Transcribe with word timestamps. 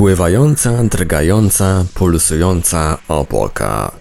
Pływająca, 0.00 0.84
drgająca, 0.84 1.84
pulsująca 1.94 2.98
opoka. 3.08 3.92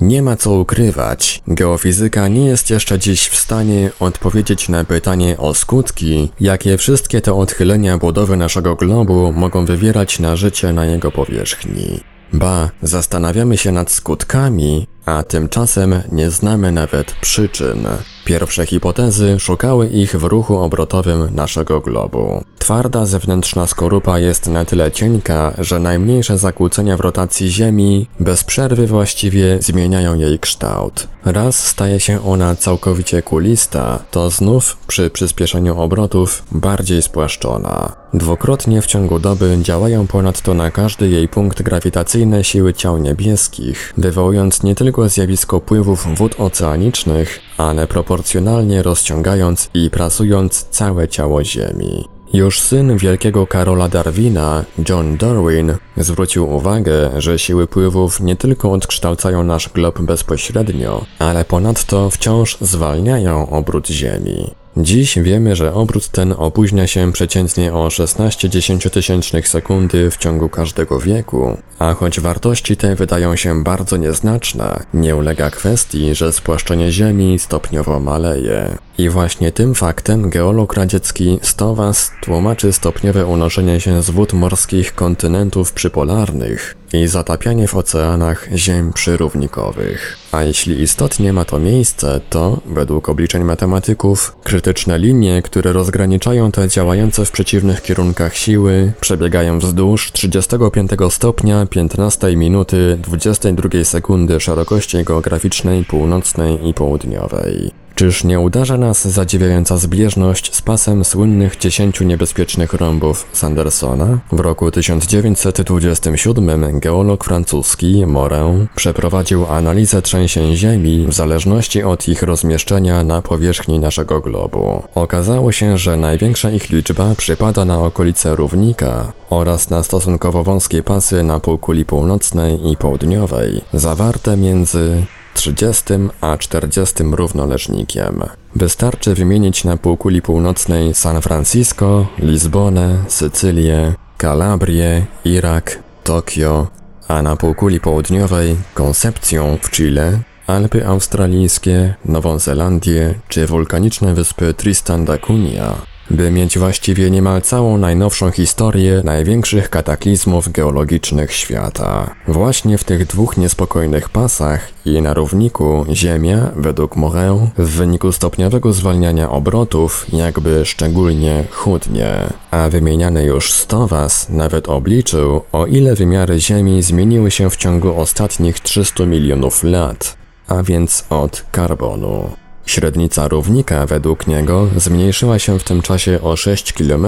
Nie 0.00 0.22
ma 0.22 0.36
co 0.36 0.52
ukrywać, 0.52 1.42
geofizyka 1.46 2.28
nie 2.28 2.46
jest 2.46 2.70
jeszcze 2.70 2.98
dziś 2.98 3.28
w 3.28 3.36
stanie 3.36 3.90
odpowiedzieć 4.00 4.68
na 4.68 4.84
pytanie 4.84 5.38
o 5.38 5.54
skutki, 5.54 6.30
jakie 6.40 6.78
wszystkie 6.78 7.20
te 7.20 7.34
odchylenia 7.34 7.98
budowy 7.98 8.36
naszego 8.36 8.76
globu 8.76 9.32
mogą 9.32 9.64
wywierać 9.66 10.18
na 10.18 10.36
życie 10.36 10.72
na 10.72 10.86
jego 10.86 11.10
powierzchni. 11.10 12.00
Ba, 12.32 12.70
zastanawiamy 12.82 13.58
się 13.58 13.72
nad 13.72 13.90
skutkami, 13.90 14.86
a 15.04 15.22
tymczasem 15.22 16.02
nie 16.12 16.30
znamy 16.30 16.72
nawet 16.72 17.12
przyczyn. 17.12 17.86
Pierwsze 18.24 18.66
hipotezy 18.66 19.40
szukały 19.40 19.88
ich 19.88 20.16
w 20.16 20.24
ruchu 20.24 20.58
obrotowym 20.58 21.34
naszego 21.34 21.80
globu. 21.80 22.44
Twarda 22.58 23.06
zewnętrzna 23.06 23.66
skorupa 23.66 24.18
jest 24.18 24.46
na 24.46 24.64
tyle 24.64 24.90
cienka, 24.92 25.54
że 25.58 25.78
najmniejsze 25.78 26.38
zakłócenia 26.38 26.96
w 26.96 27.00
rotacji 27.00 27.48
Ziemi 27.50 28.06
bez 28.20 28.44
przerwy 28.44 28.86
właściwie 28.86 29.62
zmieniają 29.62 30.14
jej 30.14 30.38
kształt. 30.38 31.08
Raz 31.24 31.66
staje 31.66 32.00
się 32.00 32.24
ona 32.24 32.56
całkowicie 32.56 33.22
kulista, 33.22 33.98
to 34.10 34.30
znów 34.30 34.76
przy 34.86 35.10
przyspieszeniu 35.10 35.80
obrotów 35.80 36.42
bardziej 36.52 37.02
spłaszczona. 37.02 37.92
Dwukrotnie 38.14 38.82
w 38.82 38.86
ciągu 38.86 39.18
doby 39.18 39.58
działają 39.62 40.06
ponadto 40.06 40.54
na 40.54 40.70
każdy 40.70 41.08
jej 41.08 41.28
punkt 41.28 41.62
grawitacyjne 41.62 42.44
siły 42.44 42.74
ciał 42.74 42.98
niebieskich, 42.98 43.94
wywołując 43.98 44.62
nie 44.62 44.74
tylko 44.74 45.08
zjawisko 45.08 45.60
pływów 45.60 46.06
wód 46.16 46.34
oceanicznych, 46.38 47.40
ale 47.62 47.86
proporcjonalnie 47.86 48.82
rozciągając 48.82 49.70
i 49.74 49.90
prasując 49.90 50.66
całe 50.70 51.08
ciało 51.08 51.44
Ziemi. 51.44 52.08
Już 52.32 52.60
syn 52.60 52.96
wielkiego 52.96 53.46
Karola 53.46 53.88
Darwina, 53.88 54.64
John 54.88 55.16
Darwin, 55.16 55.74
zwrócił 55.96 56.54
uwagę, 56.56 57.10
że 57.16 57.38
siły 57.38 57.66
pływów 57.66 58.20
nie 58.20 58.36
tylko 58.36 58.72
odkształcają 58.72 59.44
nasz 59.44 59.68
glob 59.68 60.00
bezpośrednio, 60.00 61.04
ale 61.18 61.44
ponadto 61.44 62.10
wciąż 62.10 62.58
zwalniają 62.60 63.50
obrót 63.50 63.88
Ziemi. 63.88 64.61
Dziś 64.76 65.18
wiemy, 65.18 65.56
że 65.56 65.74
obrót 65.74 66.08
ten 66.08 66.34
opóźnia 66.38 66.86
się 66.86 67.12
przeciętnie 67.12 67.74
o 67.74 67.90
16 67.90 68.50
dziesięciotysięcznych 68.50 69.48
sekundy 69.48 70.10
w 70.10 70.16
ciągu 70.16 70.48
każdego 70.48 71.00
wieku, 71.00 71.56
a 71.78 71.94
choć 71.94 72.20
wartości 72.20 72.76
te 72.76 72.94
wydają 72.94 73.36
się 73.36 73.62
bardzo 73.62 73.96
nieznaczne, 73.96 74.80
nie 74.94 75.16
ulega 75.16 75.50
kwestii, 75.50 76.14
że 76.14 76.32
spłaszczenie 76.32 76.92
Ziemi 76.92 77.38
stopniowo 77.38 78.00
maleje. 78.00 78.78
I 79.02 79.08
właśnie 79.08 79.52
tym 79.52 79.74
faktem 79.74 80.30
geolog 80.30 80.74
radziecki 80.74 81.38
Stowas 81.42 82.10
tłumaczy 82.20 82.72
stopniowe 82.72 83.26
unoszenie 83.26 83.80
się 83.80 84.02
z 84.02 84.10
wód 84.10 84.32
morskich 84.32 84.94
kontynentów 84.94 85.72
przypolarnych 85.72 86.76
i 86.92 87.06
zatapianie 87.06 87.68
w 87.68 87.76
oceanach 87.76 88.48
ziem 88.54 88.92
przyrównikowych. 88.92 90.16
A 90.32 90.42
jeśli 90.42 90.82
istotnie 90.82 91.32
ma 91.32 91.44
to 91.44 91.58
miejsce, 91.58 92.20
to, 92.30 92.60
według 92.66 93.08
obliczeń 93.08 93.44
matematyków, 93.44 94.36
krytyczne 94.42 94.98
linie, 94.98 95.42
które 95.42 95.72
rozgraniczają 95.72 96.52
te 96.52 96.68
działające 96.68 97.24
w 97.24 97.30
przeciwnych 97.30 97.82
kierunkach 97.82 98.36
siły, 98.36 98.92
przebiegają 99.00 99.58
wzdłuż 99.58 100.12
35 100.12 100.90
stopnia 101.10 101.66
15 101.66 102.36
minuty 102.36 102.98
22 103.02 103.84
sekundy 103.84 104.40
szerokości 104.40 105.04
geograficznej 105.04 105.84
północnej 105.84 106.68
i 106.68 106.74
południowej. 106.74 107.81
Czyż 107.94 108.24
nie 108.24 108.40
uderza 108.40 108.78
nas 108.78 109.08
zadziwiająca 109.08 109.76
zbieżność 109.76 110.54
z 110.54 110.62
pasem 110.62 111.04
słynnych 111.04 111.58
dziesięciu 111.58 112.04
niebezpiecznych 112.04 112.72
rąbów 112.72 113.26
Sandersona? 113.32 114.18
W 114.32 114.40
roku 114.40 114.70
1927 114.70 116.80
geolog 116.80 117.24
francuski 117.24 118.06
Morin 118.06 118.66
przeprowadził 118.76 119.46
analizę 119.46 120.02
trzęsień 120.02 120.56
ziemi 120.56 121.06
w 121.08 121.14
zależności 121.14 121.82
od 121.82 122.08
ich 122.08 122.22
rozmieszczenia 122.22 123.04
na 123.04 123.22
powierzchni 123.22 123.78
naszego 123.78 124.20
globu. 124.20 124.82
Okazało 124.94 125.52
się, 125.52 125.78
że 125.78 125.96
największa 125.96 126.50
ich 126.50 126.70
liczba 126.70 127.14
przypada 127.14 127.64
na 127.64 127.80
okolice 127.80 128.36
równika 128.36 129.12
oraz 129.30 129.70
na 129.70 129.82
stosunkowo 129.82 130.44
wąskie 130.44 130.82
pasy 130.82 131.22
na 131.22 131.40
półkuli 131.40 131.84
północnej 131.84 132.70
i 132.70 132.76
południowej, 132.76 133.60
zawarte 133.72 134.36
między 134.36 135.06
30 135.42 135.94
a 136.20 136.36
40 136.36 137.04
równoleżnikiem. 137.12 138.22
Wystarczy 138.56 139.14
wymienić 139.14 139.64
na 139.64 139.76
półkuli 139.76 140.22
północnej 140.22 140.94
San 140.94 141.22
Francisco, 141.22 142.06
Lizbonę, 142.18 142.98
Sycylię, 143.08 143.94
Kalabrię, 144.16 145.06
Irak, 145.24 145.78
Tokio, 146.04 146.66
a 147.08 147.22
na 147.22 147.36
półkuli 147.36 147.80
południowej 147.80 148.56
Koncepcją 148.74 149.58
w 149.62 149.70
Chile, 149.70 150.18
Alpy 150.46 150.86
australijskie, 150.86 151.94
Nową 152.04 152.38
Zelandię 152.38 153.14
czy 153.28 153.46
wulkaniczne 153.46 154.14
wyspy 154.14 154.54
Tristan 154.54 155.04
da 155.04 155.18
Cunha 155.18 155.91
by 156.10 156.30
mieć 156.30 156.58
właściwie 156.58 157.10
niemal 157.10 157.42
całą 157.42 157.78
najnowszą 157.78 158.30
historię 158.30 159.02
największych 159.04 159.70
kataklizmów 159.70 160.52
geologicznych 160.52 161.32
świata. 161.32 162.14
Właśnie 162.28 162.78
w 162.78 162.84
tych 162.84 163.06
dwóch 163.06 163.36
niespokojnych 163.36 164.08
pasach 164.08 164.68
i 164.84 165.02
na 165.02 165.14
równiku 165.14 165.86
Ziemia, 165.92 166.50
według 166.56 166.96
Morin, 166.96 167.50
w 167.58 167.68
wyniku 167.68 168.12
stopniowego 168.12 168.72
zwalniania 168.72 169.30
obrotów, 169.30 170.06
jakby 170.12 170.64
szczególnie 170.64 171.44
chudnie. 171.50 172.12
A 172.50 172.68
wymieniany 172.68 173.24
już 173.24 173.52
Stowas 173.52 174.28
nawet 174.28 174.68
obliczył, 174.68 175.40
o 175.52 175.66
ile 175.66 175.94
wymiary 175.94 176.40
Ziemi 176.40 176.82
zmieniły 176.82 177.30
się 177.30 177.50
w 177.50 177.56
ciągu 177.56 178.00
ostatnich 178.00 178.60
300 178.60 179.06
milionów 179.06 179.64
lat, 179.64 180.16
a 180.48 180.62
więc 180.62 181.04
od 181.10 181.44
karbonu. 181.50 182.41
Średnica 182.66 183.28
równika 183.28 183.86
według 183.86 184.26
niego 184.26 184.68
zmniejszyła 184.76 185.38
się 185.38 185.58
w 185.58 185.64
tym 185.64 185.82
czasie 185.82 186.22
o 186.22 186.36
6 186.36 186.72
km, 186.72 187.06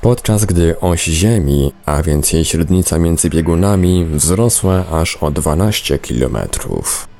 podczas 0.00 0.44
gdy 0.44 0.80
oś 0.80 1.04
Ziemi, 1.04 1.72
a 1.86 2.02
więc 2.02 2.32
jej 2.32 2.44
średnica 2.44 2.98
między 2.98 3.30
biegunami, 3.30 4.04
wzrosła 4.04 4.84
aż 4.92 5.16
o 5.16 5.30
12 5.30 5.98
km. 5.98 6.38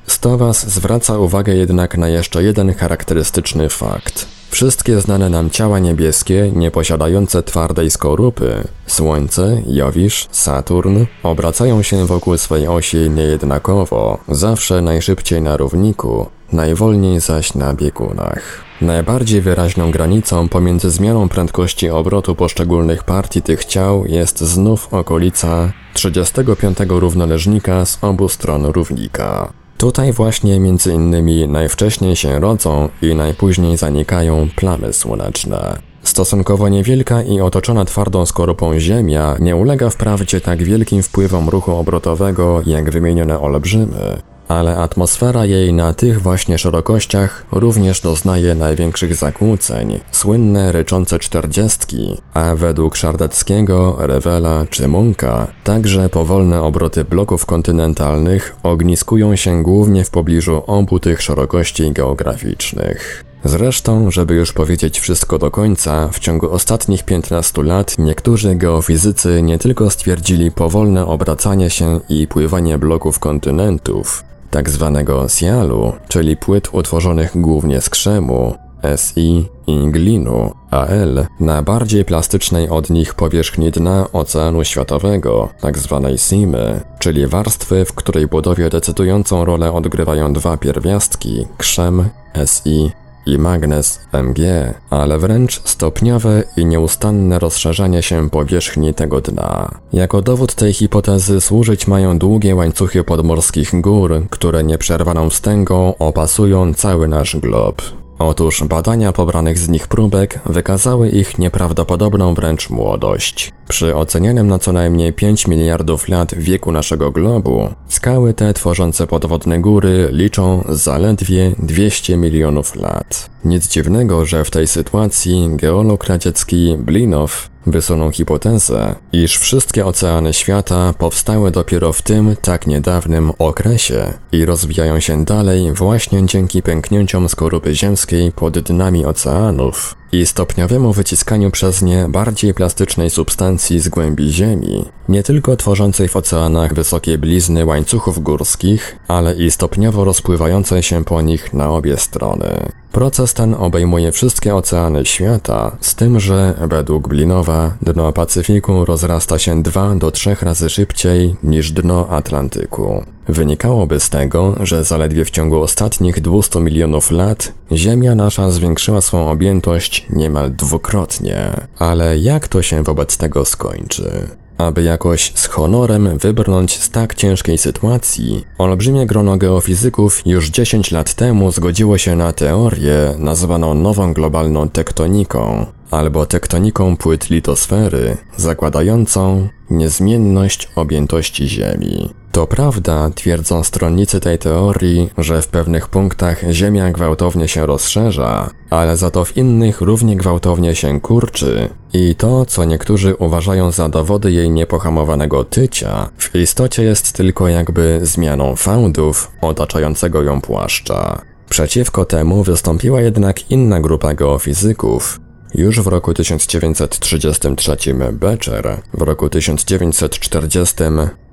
Stowas 0.06 0.70
zwraca 0.70 1.18
uwagę 1.18 1.54
jednak 1.54 1.98
na 1.98 2.08
jeszcze 2.08 2.42
jeden 2.42 2.74
charakterystyczny 2.74 3.68
fakt. 3.68 4.26
Wszystkie 4.50 5.00
znane 5.00 5.30
nam 5.30 5.50
ciała 5.50 5.78
niebieskie, 5.78 6.50
nieposiadające 6.54 7.42
twardej 7.42 7.90
skorupy, 7.90 8.68
Słońce, 8.86 9.62
Jowisz, 9.66 10.28
Saturn, 10.30 11.04
obracają 11.22 11.82
się 11.82 12.06
wokół 12.06 12.38
swej 12.38 12.66
osi 12.68 13.10
niejednakowo, 13.10 14.18
zawsze 14.28 14.82
najszybciej 14.82 15.42
na 15.42 15.56
równiku, 15.56 16.26
najwolniej 16.54 17.20
zaś 17.20 17.54
na 17.54 17.74
biegunach. 17.74 18.64
Najbardziej 18.80 19.40
wyraźną 19.40 19.90
granicą 19.90 20.48
pomiędzy 20.48 20.90
zmianą 20.90 21.28
prędkości 21.28 21.90
obrotu 21.90 22.34
poszczególnych 22.34 23.04
partii 23.04 23.42
tych 23.42 23.64
ciał 23.64 24.06
jest 24.06 24.40
znów 24.40 24.94
okolica 24.94 25.72
35 25.94 26.78
równoleżnika 26.88 27.84
z 27.84 28.04
obu 28.04 28.28
stron 28.28 28.66
równika. 28.66 29.52
Tutaj 29.78 30.12
właśnie 30.12 30.60
między 30.60 30.92
innymi 30.92 31.48
najwcześniej 31.48 32.16
się 32.16 32.40
rodzą 32.40 32.88
i 33.02 33.14
najpóźniej 33.14 33.76
zanikają 33.76 34.48
plamy 34.56 34.92
słoneczne. 34.92 35.78
Stosunkowo 36.02 36.68
niewielka 36.68 37.22
i 37.22 37.40
otoczona 37.40 37.84
twardą 37.84 38.26
skorupą 38.26 38.78
Ziemia 38.78 39.36
nie 39.40 39.56
ulega 39.56 39.90
wprawdzie 39.90 40.40
tak 40.40 40.62
wielkim 40.62 41.02
wpływom 41.02 41.48
ruchu 41.48 41.76
obrotowego 41.76 42.62
jak 42.66 42.90
wymienione 42.90 43.40
olbrzymy, 43.40 44.22
ale 44.48 44.76
atmosfera 44.76 45.46
jej 45.46 45.72
na 45.72 45.94
tych 45.94 46.22
właśnie 46.22 46.58
szerokościach 46.58 47.46
również 47.52 48.00
doznaje 48.00 48.54
największych 48.54 49.14
zakłóceń, 49.14 50.00
słynne 50.10 50.72
ryczące 50.72 51.18
czterdziestki, 51.18 52.16
a 52.34 52.54
według 52.54 52.96
Szardeckiego, 52.96 53.96
Rewela 53.98 54.66
czy 54.70 54.88
Munka 54.88 55.46
także 55.64 56.08
powolne 56.08 56.62
obroty 56.62 57.04
bloków 57.04 57.46
kontynentalnych 57.46 58.56
ogniskują 58.62 59.36
się 59.36 59.62
głównie 59.62 60.04
w 60.04 60.10
pobliżu 60.10 60.62
obu 60.66 60.98
tych 60.98 61.22
szerokości 61.22 61.92
geograficznych. 61.92 63.24
Zresztą, 63.44 64.10
żeby 64.10 64.34
już 64.34 64.52
powiedzieć 64.52 65.00
wszystko 65.00 65.38
do 65.38 65.50
końca, 65.50 66.08
w 66.08 66.18
ciągu 66.18 66.50
ostatnich 66.50 67.04
15 67.04 67.62
lat 67.62 67.94
niektórzy 67.98 68.54
geofizycy 68.54 69.42
nie 69.42 69.58
tylko 69.58 69.90
stwierdzili 69.90 70.50
powolne 70.50 71.06
obracanie 71.06 71.70
się 71.70 72.00
i 72.08 72.26
pływanie 72.26 72.78
bloków 72.78 73.18
kontynentów, 73.18 74.24
tak 74.54 74.70
zwanego 74.70 75.28
sialu, 75.28 75.92
czyli 76.08 76.36
płyt 76.36 76.68
utworzonych 76.72 77.40
głównie 77.40 77.80
z 77.80 77.90
krzemu, 77.90 78.54
Si 78.96 79.48
i 79.66 79.90
glinu, 79.90 80.52
Al 80.70 81.26
na 81.40 81.62
bardziej 81.62 82.04
plastycznej 82.04 82.68
od 82.68 82.90
nich 82.90 83.14
powierzchni 83.14 83.70
dna 83.70 84.06
Oceanu 84.12 84.64
Światowego. 84.64 85.48
Tak 85.60 85.74
simy, 86.16 86.80
czyli 86.98 87.26
warstwy, 87.26 87.84
w 87.84 87.92
której 87.92 88.26
budowie 88.26 88.70
decydującą 88.70 89.44
rolę 89.44 89.72
odgrywają 89.72 90.32
dwa 90.32 90.56
pierwiastki, 90.56 91.46
krzem 91.58 92.08
Si 92.46 92.90
i 93.26 93.38
magnes 93.38 94.00
Mg, 94.12 94.74
ale 94.90 95.18
wręcz 95.18 95.62
stopniowe 95.64 96.42
i 96.56 96.66
nieustanne 96.66 97.38
rozszerzanie 97.38 98.02
się 98.02 98.30
powierzchni 98.30 98.94
tego 98.94 99.20
dna. 99.20 99.70
Jako 99.92 100.22
dowód 100.22 100.54
tej 100.54 100.72
hipotezy 100.72 101.40
służyć 101.40 101.86
mają 101.86 102.18
długie 102.18 102.54
łańcuchy 102.54 103.04
podmorskich 103.04 103.80
gór, 103.80 104.22
które 104.30 104.64
nieprzerwaną 104.64 105.30
wstęgą 105.30 105.94
opasują 105.98 106.74
cały 106.74 107.08
nasz 107.08 107.36
glob. 107.36 107.82
Otóż 108.18 108.64
badania 108.64 109.12
pobranych 109.12 109.58
z 109.58 109.68
nich 109.68 109.88
próbek 109.88 110.40
wykazały 110.46 111.08
ich 111.08 111.38
nieprawdopodobną 111.38 112.34
wręcz 112.34 112.70
młodość. 112.70 113.52
Przy 113.68 113.96
ocenianym 113.96 114.46
na 114.46 114.58
co 114.58 114.72
najmniej 114.72 115.12
5 115.12 115.46
miliardów 115.46 116.08
lat 116.08 116.34
wieku 116.34 116.72
naszego 116.72 117.10
globu, 117.10 117.68
skały 117.88 118.34
te 118.34 118.54
tworzące 118.54 119.06
podwodne 119.06 119.60
góry 119.60 120.08
liczą 120.12 120.64
zaledwie 120.68 121.52
200 121.58 122.16
milionów 122.16 122.76
lat. 122.76 123.30
Nic 123.44 123.68
dziwnego, 123.68 124.26
że 124.26 124.44
w 124.44 124.50
tej 124.50 124.66
sytuacji 124.66 125.48
geolog 125.50 126.04
radziecki 126.04 126.76
Blinow 126.78 127.50
wysunął 127.66 128.10
hipotezę, 128.10 128.94
iż 129.12 129.38
wszystkie 129.38 129.86
oceany 129.86 130.32
świata 130.32 130.94
powstały 130.98 131.50
dopiero 131.50 131.92
w 131.92 132.02
tym 132.02 132.36
tak 132.42 132.66
niedawnym 132.66 133.32
okresie 133.38 134.12
i 134.32 134.44
rozwijają 134.44 135.00
się 135.00 135.24
dalej 135.24 135.72
właśnie 135.72 136.26
dzięki 136.26 136.62
pęknięciom 136.62 137.28
skorupy 137.28 137.74
ziemskiej 137.74 138.32
pod 138.32 138.58
dnami 138.58 139.06
oceanów, 139.06 139.96
i 140.20 140.26
stopniowemu 140.26 140.92
wyciskaniu 140.92 141.50
przez 141.50 141.82
nie 141.82 142.06
bardziej 142.08 142.54
plastycznej 142.54 143.10
substancji 143.10 143.80
z 143.80 143.88
głębi 143.88 144.32
Ziemi, 144.32 144.84
nie 145.08 145.22
tylko 145.22 145.56
tworzącej 145.56 146.08
w 146.08 146.16
oceanach 146.16 146.74
wysokie 146.74 147.18
blizny 147.18 147.66
łańcuchów 147.66 148.22
górskich, 148.22 148.98
ale 149.08 149.34
i 149.34 149.50
stopniowo 149.50 150.04
rozpływającej 150.04 150.82
się 150.82 151.04
po 151.04 151.22
nich 151.22 151.54
na 151.54 151.70
obie 151.70 151.96
strony. 151.96 152.70
Proces 152.92 153.34
ten 153.34 153.54
obejmuje 153.54 154.12
wszystkie 154.12 154.54
oceany 154.54 155.06
świata, 155.06 155.76
z 155.80 155.94
tym, 155.94 156.20
że 156.20 156.54
według 156.68 157.08
Blinowa 157.08 157.74
dno 157.82 158.12
Pacyfiku 158.12 158.84
rozrasta 158.84 159.38
się 159.38 159.62
2 159.62 159.94
do 159.94 160.10
3 160.10 160.36
razy 160.40 160.70
szybciej 160.70 161.36
niż 161.42 161.72
dno 161.72 162.08
Atlantyku. 162.08 163.04
Wynikałoby 163.28 164.00
z 164.00 164.10
tego, 164.10 164.54
że 164.60 164.84
zaledwie 164.84 165.24
w 165.24 165.30
ciągu 165.30 165.62
ostatnich 165.62 166.20
200 166.20 166.60
milionów 166.60 167.10
lat 167.10 167.52
Ziemia 167.72 168.14
nasza 168.14 168.50
zwiększyła 168.50 169.00
swą 169.00 169.30
objętość 169.30 170.06
niemal 170.10 170.52
dwukrotnie. 170.52 171.50
Ale 171.78 172.18
jak 172.18 172.48
to 172.48 172.62
się 172.62 172.82
wobec 172.82 173.16
tego 173.16 173.44
skończy? 173.44 174.28
Aby 174.58 174.82
jakoś 174.82 175.32
z 175.34 175.46
honorem 175.46 176.18
wybrnąć 176.18 176.80
z 176.80 176.90
tak 176.90 177.14
ciężkiej 177.14 177.58
sytuacji, 177.58 178.44
olbrzymie 178.58 179.06
grono 179.06 179.36
geofizyków 179.36 180.26
już 180.26 180.48
10 180.50 180.90
lat 180.90 181.14
temu 181.14 181.52
zgodziło 181.52 181.98
się 181.98 182.16
na 182.16 182.32
teorię 182.32 183.14
nazwaną 183.18 183.74
nową 183.74 184.12
globalną 184.12 184.68
tektoniką, 184.68 185.66
albo 185.90 186.26
tektoniką 186.26 186.96
płyt 186.96 187.30
litosfery, 187.30 188.16
zakładającą 188.36 189.48
niezmienność 189.70 190.68
objętości 190.76 191.48
Ziemi. 191.48 192.23
To 192.34 192.46
prawda, 192.46 193.10
twierdzą 193.14 193.64
stronnicy 193.64 194.20
tej 194.20 194.38
teorii, 194.38 195.10
że 195.18 195.42
w 195.42 195.48
pewnych 195.48 195.88
punktach 195.88 196.44
Ziemia 196.50 196.92
gwałtownie 196.92 197.48
się 197.48 197.66
rozszerza, 197.66 198.50
ale 198.70 198.96
za 198.96 199.10
to 199.10 199.24
w 199.24 199.36
innych 199.36 199.80
równie 199.80 200.16
gwałtownie 200.16 200.74
się 200.74 201.00
kurczy. 201.00 201.68
I 201.92 202.14
to, 202.14 202.44
co 202.44 202.64
niektórzy 202.64 203.14
uważają 203.14 203.70
za 203.70 203.88
dowody 203.88 204.32
jej 204.32 204.50
niepohamowanego 204.50 205.44
tycia, 205.44 206.08
w 206.18 206.34
istocie 206.34 206.82
jest 206.82 207.12
tylko 207.12 207.48
jakby 207.48 208.00
zmianą 208.02 208.56
fałdów 208.56 209.30
otaczającego 209.40 210.22
ją 210.22 210.40
płaszcza. 210.40 211.22
Przeciwko 211.48 212.04
temu 212.04 212.42
wystąpiła 212.42 213.00
jednak 213.00 213.50
inna 213.50 213.80
grupa 213.80 214.14
geofizyków, 214.14 215.20
już 215.54 215.80
w 215.80 215.86
roku 215.86 216.14
1933 216.14 217.76
Becher, 218.12 218.80
w 218.94 219.02
roku 219.02 219.28
1940 219.28 220.74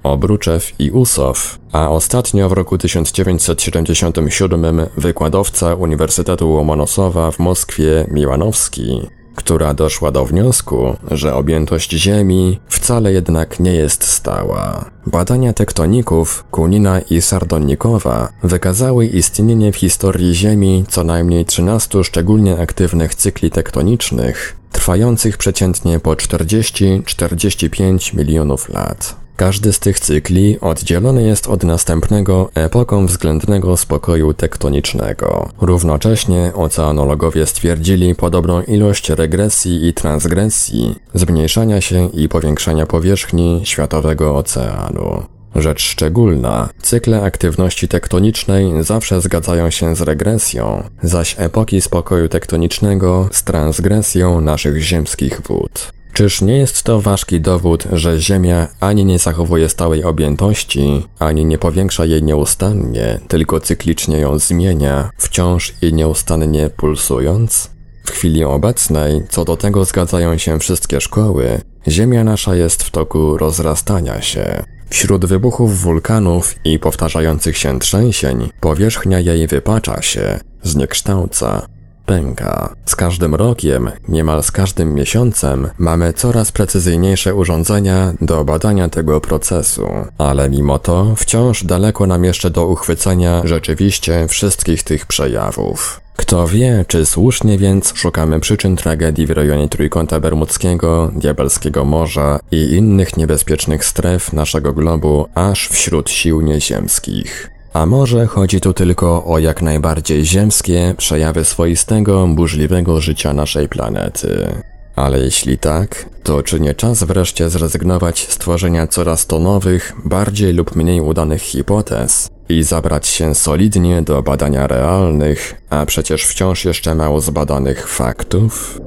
Obruczew 0.04 0.74
i 0.80 0.92
Usow, 0.92 1.60
a 1.72 1.90
ostatnio 1.90 2.50
w 2.50 2.52
roku 2.52 2.78
1977 2.78 4.88
wykładowca 4.98 5.76
Uniwersytetu 5.76 6.52
Łomonosowa 6.52 7.32
w 7.32 7.40
Moskwie 7.40 8.08
Miłanowski, 8.12 9.02
która 9.36 9.74
doszła 9.74 10.12
do 10.12 10.26
wniosku, 10.26 10.96
że 11.12 11.36
objętość 11.36 11.92
Ziemi 11.92 12.60
wcale 12.68 13.14
jednak 13.14 13.60
nie 13.60 13.74
jest 13.74 14.04
stała. 14.04 14.86
Badania 15.08 15.54
tektoników 15.54 16.46
Kunina 16.52 17.00
i 17.00 17.22
Sardonnikowa 17.22 18.30
wykazały 18.44 19.06
istnienie 19.06 19.72
w 19.72 19.76
historii 19.76 20.36
Ziemi 20.36 20.86
co 20.90 21.04
najmniej 21.04 21.46
13 21.46 22.04
szczególnie 22.04 22.60
aktywnych 22.60 23.16
cykli 23.16 23.52
tektonicznych, 23.52 24.58
trwających 24.72 25.38
przeciętnie 25.38 26.00
po 26.00 26.14
40-45 26.14 28.18
milionów 28.18 28.70
lat. 28.70 29.21
Każdy 29.42 29.74
z 29.74 29.80
tych 29.80 30.00
cykli 30.00 30.60
oddzielony 30.60 31.24
jest 31.24 31.48
od 31.48 31.64
następnego 31.64 32.50
epoką 32.56 33.06
względnego 33.06 33.78
spokoju 33.78 34.34
tektonicznego. 34.34 35.50
Równocześnie 35.62 36.52
oceanologowie 36.56 37.46
stwierdzili 37.46 38.16
podobną 38.16 38.62
ilość 38.62 39.10
regresji 39.10 39.88
i 39.88 39.94
transgresji, 39.94 40.96
zmniejszania 41.14 41.82
się 41.82 42.10
i 42.10 42.30
powiększania 42.30 42.86
powierzchni 42.86 43.62
światowego 43.64 44.38
oceanu. 44.38 45.24
Rzecz 45.56 45.82
szczególna, 45.82 46.70
cykle 46.82 47.24
aktywności 47.24 47.88
tektonicznej 47.88 48.84
zawsze 48.84 49.22
zgadzają 49.22 49.70
się 49.70 49.96
z 49.96 50.02
regresją, 50.02 50.84
zaś 51.04 51.36
epoki 51.40 51.82
spokoju 51.82 52.30
tektonicznego 52.30 53.30
z 53.32 53.44
transgresją 53.44 54.42
naszych 54.42 54.82
ziemskich 54.82 55.42
wód. 55.42 56.01
Czyż 56.14 56.42
nie 56.42 56.58
jest 56.58 56.84
to 56.84 57.02
ważki 57.02 57.42
dowód, 57.42 57.88
że 57.92 58.20
Ziemia 58.20 58.68
ani 58.80 59.06
nie 59.06 59.20
zachowuje 59.20 59.70
stałej 59.70 60.04
objętości, 60.04 61.08
ani 61.20 61.46
nie 61.46 61.58
powiększa 61.58 62.06
jej 62.06 62.24
nieustannie, 62.24 63.20
tylko 63.28 63.60
cyklicznie 63.60 64.18
ją 64.18 64.40
zmienia, 64.40 65.10
wciąż 65.18 65.74
i 65.82 65.94
nieustannie 65.94 66.70
pulsując? 66.70 67.72
W 68.06 68.12
chwili 68.12 68.44
obecnej, 68.44 69.22
co 69.30 69.46
do 69.46 69.58
tego 69.58 69.86
zgadzają 69.86 70.38
się 70.38 70.60
wszystkie 70.60 71.02
szkoły, 71.02 71.62
Ziemia 71.88 72.24
nasza 72.24 72.56
jest 72.56 72.84
w 72.84 72.92
toku 72.92 73.38
rozrastania 73.38 74.22
się. 74.22 74.64
Wśród 74.90 75.26
wybuchów 75.26 75.80
wulkanów 75.80 76.56
i 76.64 76.80
powtarzających 76.80 77.58
się 77.58 77.80
trzęsień, 77.80 78.50
powierzchnia 78.60 79.20
jej 79.20 79.48
wypacza 79.48 80.02
się, 80.02 80.40
zniekształca, 80.64 81.66
pęka. 82.06 82.76
Z 82.86 82.96
każdym 82.96 83.36
rokiem, 83.36 83.92
niemal 84.08 84.44
z 84.44 84.52
każdym 84.52 84.94
miesiącem, 84.94 85.70
mamy 85.78 86.14
coraz 86.14 86.52
precyzyjniejsze 86.52 87.36
urządzenia 87.36 88.14
do 88.22 88.46
badania 88.46 88.90
tego 88.90 89.22
procesu, 89.22 89.88
ale 90.18 90.50
mimo 90.50 90.80
to 90.80 91.16
wciąż 91.16 91.64
daleko 91.64 92.08
nam 92.08 92.24
jeszcze 92.24 92.50
do 92.50 92.68
uchwycenia 92.68 93.42
rzeczywiście 93.46 94.28
wszystkich 94.28 94.84
tych 94.84 95.06
przejawów. 95.06 96.02
Kto 96.16 96.48
wie, 96.48 96.86
czy 96.88 97.06
słusznie 97.06 97.58
więc 97.58 97.94
szukamy 97.96 98.40
przyczyn 98.40 98.76
tragedii 98.76 99.26
w 99.26 99.32
rejonie 99.32 99.70
Trójkąta 99.70 100.20
Bermudzkiego, 100.20 101.12
Diabelskiego 101.16 101.86
Morza 101.86 102.40
i 102.52 102.76
innych 102.76 103.18
niebezpiecznych 103.18 103.86
stref 103.86 104.34
naszego 104.34 104.74
globu 104.74 105.28
aż 105.36 105.68
wśród 105.68 106.10
sił 106.10 106.42
nieziemskich. 106.42 107.52
A 107.74 107.86
może 107.86 108.28
chodzi 108.28 108.62
tu 108.62 108.74
tylko 108.74 109.26
o 109.26 109.40
jak 109.40 109.62
najbardziej 109.62 110.26
ziemskie 110.26 110.96
przejawy 110.98 111.46
swoistego, 111.46 112.28
burzliwego 112.28 113.02
życia 113.02 113.34
naszej 113.34 113.70
planety. 113.70 114.48
Ale 114.96 115.20
jeśli 115.20 115.58
tak, 115.58 116.06
to 116.24 116.44
czy 116.44 116.60
nie 116.60 116.74
czas 116.74 117.04
wreszcie 117.04 117.50
zrezygnować 117.50 118.28
z 118.30 118.38
tworzenia 118.38 118.88
coraz 118.88 119.28
to 119.28 119.40
nowych, 119.40 119.94
bardziej 120.06 120.54
lub 120.54 120.76
mniej 120.76 121.02
udanych 121.02 121.42
hipotez 121.42 122.30
i 122.50 122.64
zabrać 122.64 123.08
się 123.08 123.36
solidnie 123.36 124.02
do 124.02 124.24
badania 124.24 124.68
realnych, 124.68 125.62
a 125.70 125.86
przecież 125.86 126.24
wciąż 126.26 126.66
jeszcze 126.66 126.96
mało 126.96 127.22
zbadanych 127.22 127.88
faktów? 127.88 128.82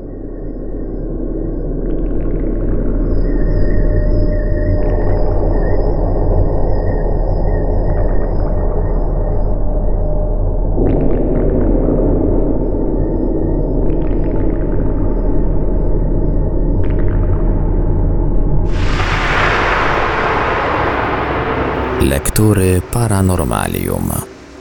Lektury 22.14 22.82
Paranormalium. 22.92 24.12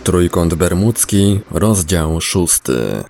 Trójkąt 0.04 0.54
Bermudzki, 0.54 1.40
rozdział 1.52 2.22
szósty. 2.22 3.04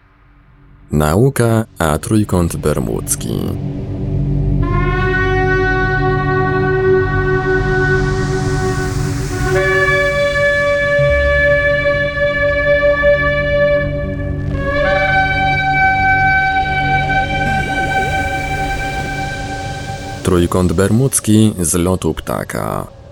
Nauka 0.91 1.65
a 1.79 1.97
Trójkąt 1.97 2.55
Bermudzki. 2.55 3.39
Trójkąt 20.23 20.73
Bermudzki 20.73 21.53
z 21.61 21.73
lotu 21.73 22.13
ptaka. 22.13 23.02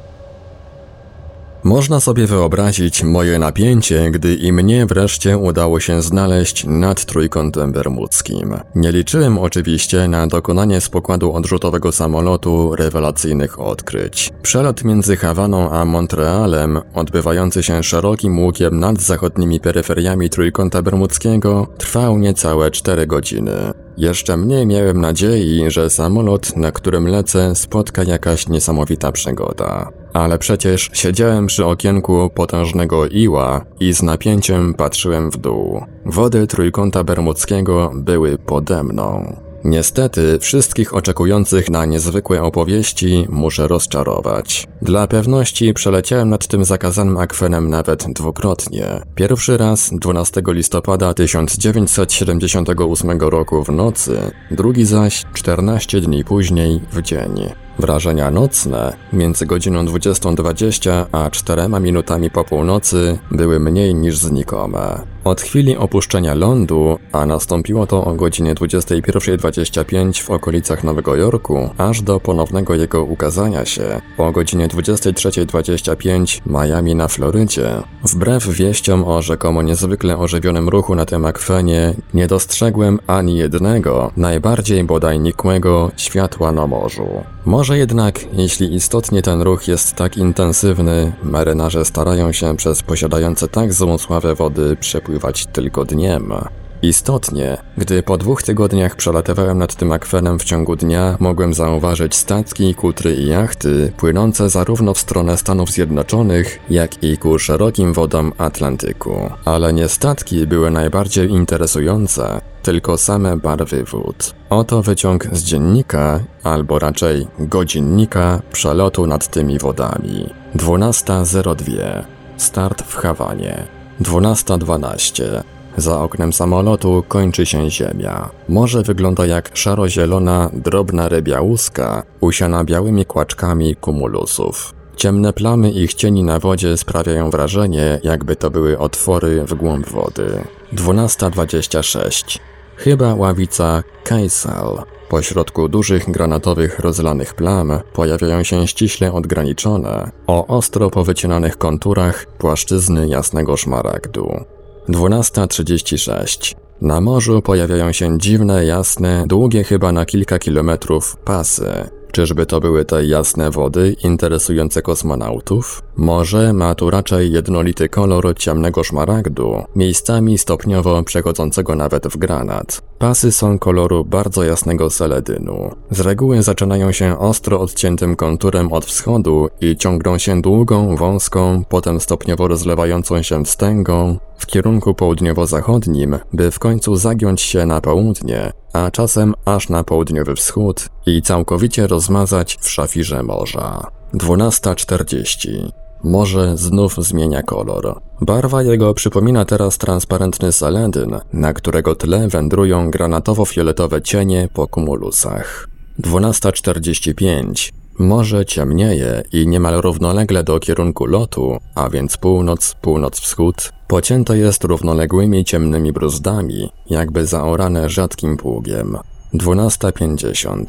Można 1.63 1.99
sobie 1.99 2.27
wyobrazić 2.27 3.03
moje 3.03 3.39
napięcie, 3.39 4.11
gdy 4.11 4.35
i 4.35 4.51
mnie 4.51 4.85
wreszcie 4.85 5.37
udało 5.37 5.79
się 5.79 6.01
znaleźć 6.01 6.65
nad 6.65 7.05
trójkątem 7.05 7.71
bermudzkim. 7.71 8.55
Nie 8.75 8.91
liczyłem 8.91 9.37
oczywiście 9.37 10.07
na 10.07 10.27
dokonanie 10.27 10.81
z 10.81 10.89
pokładu 10.89 11.33
odrzutowego 11.33 11.91
samolotu 11.91 12.75
rewelacyjnych 12.75 13.59
odkryć. 13.59 14.33
Przelot 14.41 14.83
między 14.83 15.15
Hawaną 15.15 15.71
a 15.71 15.85
Montrealem, 15.85 16.79
odbywający 16.93 17.63
się 17.63 17.83
szerokim 17.83 18.39
łukiem 18.39 18.79
nad 18.79 19.01
zachodnimi 19.01 19.59
peryferiami 19.59 20.29
trójkąta 20.29 20.81
bermudzkiego, 20.81 21.67
trwał 21.77 22.17
niecałe 22.17 22.71
4 22.71 23.07
godziny. 23.07 23.51
Jeszcze 23.97 24.37
mniej 24.37 24.67
miałem 24.67 25.01
nadziei, 25.01 25.65
że 25.67 25.89
samolot, 25.89 26.57
na 26.57 26.71
którym 26.71 27.07
lecę, 27.07 27.55
spotka 27.55 28.03
jakaś 28.03 28.47
niesamowita 28.47 29.11
przygoda. 29.11 30.00
Ale 30.13 30.37
przecież 30.37 30.89
siedziałem 30.93 31.47
przy 31.47 31.65
okienku 31.65 32.29
potężnego 32.35 33.07
iła 33.07 33.65
i 33.79 33.93
z 33.93 34.03
napięciem 34.03 34.73
patrzyłem 34.73 35.31
w 35.31 35.37
dół. 35.37 35.85
Wody 36.05 36.47
trójkąta 36.47 37.03
bermudzkiego 37.03 37.91
były 37.95 38.37
pode 38.37 38.83
mną. 38.83 39.35
Niestety, 39.63 40.39
wszystkich 40.39 40.95
oczekujących 40.95 41.69
na 41.69 41.85
niezwykłe 41.85 42.43
opowieści 42.43 43.27
muszę 43.29 43.67
rozczarować. 43.67 44.67
Dla 44.81 45.07
pewności 45.07 45.73
przeleciałem 45.73 46.29
nad 46.29 46.47
tym 46.47 46.65
zakazanym 46.65 47.17
akwenem 47.17 47.69
nawet 47.69 48.13
dwukrotnie. 48.13 49.01
Pierwszy 49.15 49.57
raz 49.57 49.89
12 49.93 50.41
listopada 50.47 51.13
1978 51.13 53.19
roku 53.19 53.63
w 53.63 53.69
nocy, 53.69 54.31
drugi 54.51 54.85
zaś 54.85 55.25
14 55.33 56.01
dni 56.01 56.23
później 56.23 56.81
w 56.91 57.01
dzień. 57.01 57.49
Wrażenia 57.81 58.31
nocne 58.31 58.93
między 59.13 59.45
godziną 59.45 59.85
20.20 59.85 61.05
a 61.11 61.29
4 61.29 61.61
minutami 61.81 62.29
po 62.29 62.43
północy 62.43 63.19
były 63.31 63.59
mniej 63.59 63.95
niż 63.95 64.17
znikome. 64.17 65.11
Od 65.23 65.41
chwili 65.41 65.77
opuszczenia 65.77 66.33
lądu, 66.33 66.99
a 67.11 67.25
nastąpiło 67.25 67.87
to 67.87 68.05
o 68.05 68.13
godzinie 68.13 68.55
21.25 68.55 70.23
w 70.23 70.29
okolicach 70.29 70.83
Nowego 70.83 71.15
Jorku, 71.15 71.69
aż 71.77 72.01
do 72.01 72.19
ponownego 72.19 72.75
jego 72.75 73.03
ukazania 73.03 73.65
się 73.65 74.01
o 74.17 74.31
godzinie 74.31 74.67
23.25 74.67 76.41
Miami 76.45 76.95
na 76.95 77.07
Florydzie, 77.07 77.69
wbrew 78.03 78.47
wieściom 78.47 79.03
o 79.03 79.21
rzekomo 79.21 79.61
niezwykle 79.61 80.17
ożywionym 80.17 80.69
ruchu 80.69 80.95
na 80.95 81.05
tym 81.05 81.25
akwenie, 81.25 81.93
nie 82.13 82.27
dostrzegłem 82.27 82.99
ani 83.07 83.37
jednego, 83.37 84.11
najbardziej 84.17 84.83
bodaj 84.83 85.19
nikłego 85.19 85.91
światła 85.97 86.51
na 86.51 86.67
morzu. 86.67 87.07
Może 87.45 87.77
jednak, 87.77 88.19
jeśli 88.33 88.75
istotnie 88.75 89.21
ten 89.21 89.41
ruch 89.41 89.67
jest 89.67 89.95
tak 89.95 90.17
intensywny, 90.17 91.13
marynarze 91.23 91.85
starają 91.85 92.31
się 92.31 92.57
przez 92.57 92.83
posiadające 92.83 93.47
tak 93.47 93.73
złą 93.73 93.97
sławę 93.97 94.35
wody 94.35 94.75
przepływać 94.75 95.45
tylko 95.45 95.85
dniem. 95.85 96.33
Istotnie, 96.81 97.57
gdy 97.77 98.03
po 98.03 98.17
dwóch 98.17 98.43
tygodniach 98.43 98.95
przelatywałem 98.95 99.57
nad 99.57 99.75
tym 99.75 99.91
akwenem 99.91 100.39
w 100.39 100.43
ciągu 100.43 100.75
dnia, 100.75 101.17
mogłem 101.19 101.53
zauważyć 101.53 102.15
statki, 102.15 102.75
kutry 102.75 103.15
i 103.15 103.27
jachty 103.27 103.91
płynące 103.97 104.49
zarówno 104.49 104.93
w 104.93 104.99
stronę 104.99 105.37
Stanów 105.37 105.71
Zjednoczonych, 105.71 106.59
jak 106.69 107.03
i 107.03 107.17
ku 107.17 107.39
szerokim 107.39 107.93
wodom 107.93 108.33
Atlantyku. 108.37 109.29
Ale 109.45 109.73
nie 109.73 109.87
statki 109.87 110.47
były 110.47 110.71
najbardziej 110.71 111.29
interesujące, 111.29 112.41
tylko 112.63 112.97
same 112.97 113.37
barwy 113.37 113.83
wód. 113.83 114.33
Oto 114.49 114.81
wyciąg 114.81 115.27
z 115.31 115.43
dziennika, 115.43 116.19
albo 116.43 116.79
raczej 116.79 117.27
godzinnika 117.39 118.41
przelotu 118.51 119.07
nad 119.07 119.27
tymi 119.27 119.59
wodami. 119.59 120.29
12.02. 120.55 122.03
Start 122.37 122.81
w 122.81 122.95
Hawanie. 122.95 123.67
12.12. 124.01 125.43
Za 125.77 126.01
oknem 126.01 126.33
samolotu 126.33 127.03
kończy 127.07 127.45
się 127.45 127.69
ziemia. 127.69 128.29
Morze 128.49 128.83
wygląda 128.83 129.25
jak 129.25 129.51
szaro-zielona, 129.53 130.49
drobna 130.53 131.09
rybia 131.09 131.41
łuska, 131.41 132.03
usiana 132.19 132.63
białymi 132.63 133.05
kłaczkami 133.05 133.75
kumulusów. 133.75 134.73
Ciemne 134.95 135.33
plamy 135.33 135.71
ich 135.71 135.93
cieni 135.93 136.23
na 136.23 136.39
wodzie 136.39 136.77
sprawiają 136.77 137.29
wrażenie, 137.29 137.99
jakby 138.03 138.35
to 138.35 138.49
były 138.49 138.79
otwory 138.79 139.43
w 139.45 139.53
głąb 139.53 139.89
wody. 139.89 140.43
12.26. 140.73 142.39
Chyba 142.75 143.15
ławica 143.15 143.83
Kaisal. 144.03 144.83
Pośrodku 145.09 145.69
dużych 145.69 146.11
granatowych 146.11 146.79
rozlanych 146.79 147.33
plam 147.33 147.79
pojawiają 147.93 148.43
się 148.43 148.67
ściśle 148.67 149.13
odgraniczone, 149.13 150.11
o 150.27 150.47
ostro 150.47 150.89
powycinanych 150.89 151.57
konturach 151.57 152.25
płaszczyzny 152.37 153.07
jasnego 153.07 153.57
szmaragdu. 153.57 154.45
12.36. 154.89 156.55
Na 156.81 157.01
morzu 157.01 157.41
pojawiają 157.41 157.91
się 157.91 158.17
dziwne, 158.19 158.65
jasne, 158.65 159.23
długie 159.27 159.63
chyba 159.63 159.91
na 159.91 160.05
kilka 160.05 160.39
kilometrów 160.39 161.15
pasy. 161.15 161.89
Czyżby 162.11 162.45
to 162.45 162.59
były 162.59 162.85
te 162.85 163.05
jasne 163.05 163.51
wody 163.51 163.95
interesujące 164.03 164.81
kosmonautów? 164.81 165.83
Morze 165.95 166.53
ma 166.53 166.75
tu 166.75 166.89
raczej 166.89 167.31
jednolity 167.31 167.89
kolor 167.89 168.37
ciemnego 168.37 168.83
szmaragdu, 168.83 169.63
miejscami 169.75 170.37
stopniowo 170.37 171.03
przechodzącego 171.03 171.75
nawet 171.75 172.07
w 172.07 172.17
granat. 172.17 172.90
Pasy 173.01 173.31
są 173.31 173.59
koloru 173.59 174.05
bardzo 174.05 174.43
jasnego 174.43 174.89
seledynu. 174.89 175.75
Z 175.91 175.99
reguły 175.99 176.43
zaczynają 176.43 176.91
się 176.91 177.19
ostro 177.19 177.59
odciętym 177.59 178.15
konturem 178.15 178.73
od 178.73 178.85
wschodu 178.85 179.49
i 179.61 179.77
ciągną 179.77 180.17
się 180.17 180.41
długą, 180.41 180.95
wąską, 180.95 181.63
potem 181.69 181.99
stopniowo 181.99 182.47
rozlewającą 182.47 183.21
się 183.21 183.45
wstęgą 183.45 184.17
w 184.37 184.45
kierunku 184.45 184.93
południowo-zachodnim, 184.93 186.19
by 186.33 186.51
w 186.51 186.59
końcu 186.59 186.95
zagiąć 186.95 187.41
się 187.41 187.65
na 187.65 187.81
południe, 187.81 188.53
a 188.73 188.91
czasem 188.91 189.33
aż 189.45 189.69
na 189.69 189.83
południowy 189.83 190.35
wschód 190.35 190.89
i 191.05 191.21
całkowicie 191.21 191.87
rozmazać 191.87 192.57
w 192.61 192.69
szafirze 192.69 193.23
morza. 193.23 193.87
12.40 194.13 195.71
Morze 196.03 196.57
znów 196.57 196.95
zmienia 196.97 197.43
kolor. 197.43 198.01
Barwa 198.21 198.63
jego 198.63 198.93
przypomina 198.93 199.45
teraz 199.45 199.77
transparentny 199.77 200.51
saledyn, 200.51 201.19
na 201.33 201.53
którego 201.53 201.95
tle 201.95 202.27
wędrują 202.27 202.91
granatowo-fioletowe 202.91 204.01
cienie 204.01 204.49
po 204.53 204.67
kumulusach. 204.67 205.67
12.45 205.99 207.71
Morze 207.99 208.45
ciemnieje 208.45 209.23
i 209.33 209.47
niemal 209.47 209.81
równolegle 209.81 210.43
do 210.43 210.59
kierunku 210.59 211.05
lotu, 211.05 211.57
a 211.75 211.89
więc 211.89 212.17
północ, 212.17 212.75
północ-wschód, 212.81 213.71
pocięte 213.87 214.37
jest 214.37 214.63
równoległymi 214.63 215.45
ciemnymi 215.45 215.93
bruzdami, 215.93 216.69
jakby 216.89 217.25
zaorane 217.25 217.89
rzadkim 217.89 218.37
pługiem. 218.37 218.97
12.50 219.33 220.63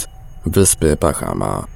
Wyspy 0.47 0.97
Bahama 1.01 1.67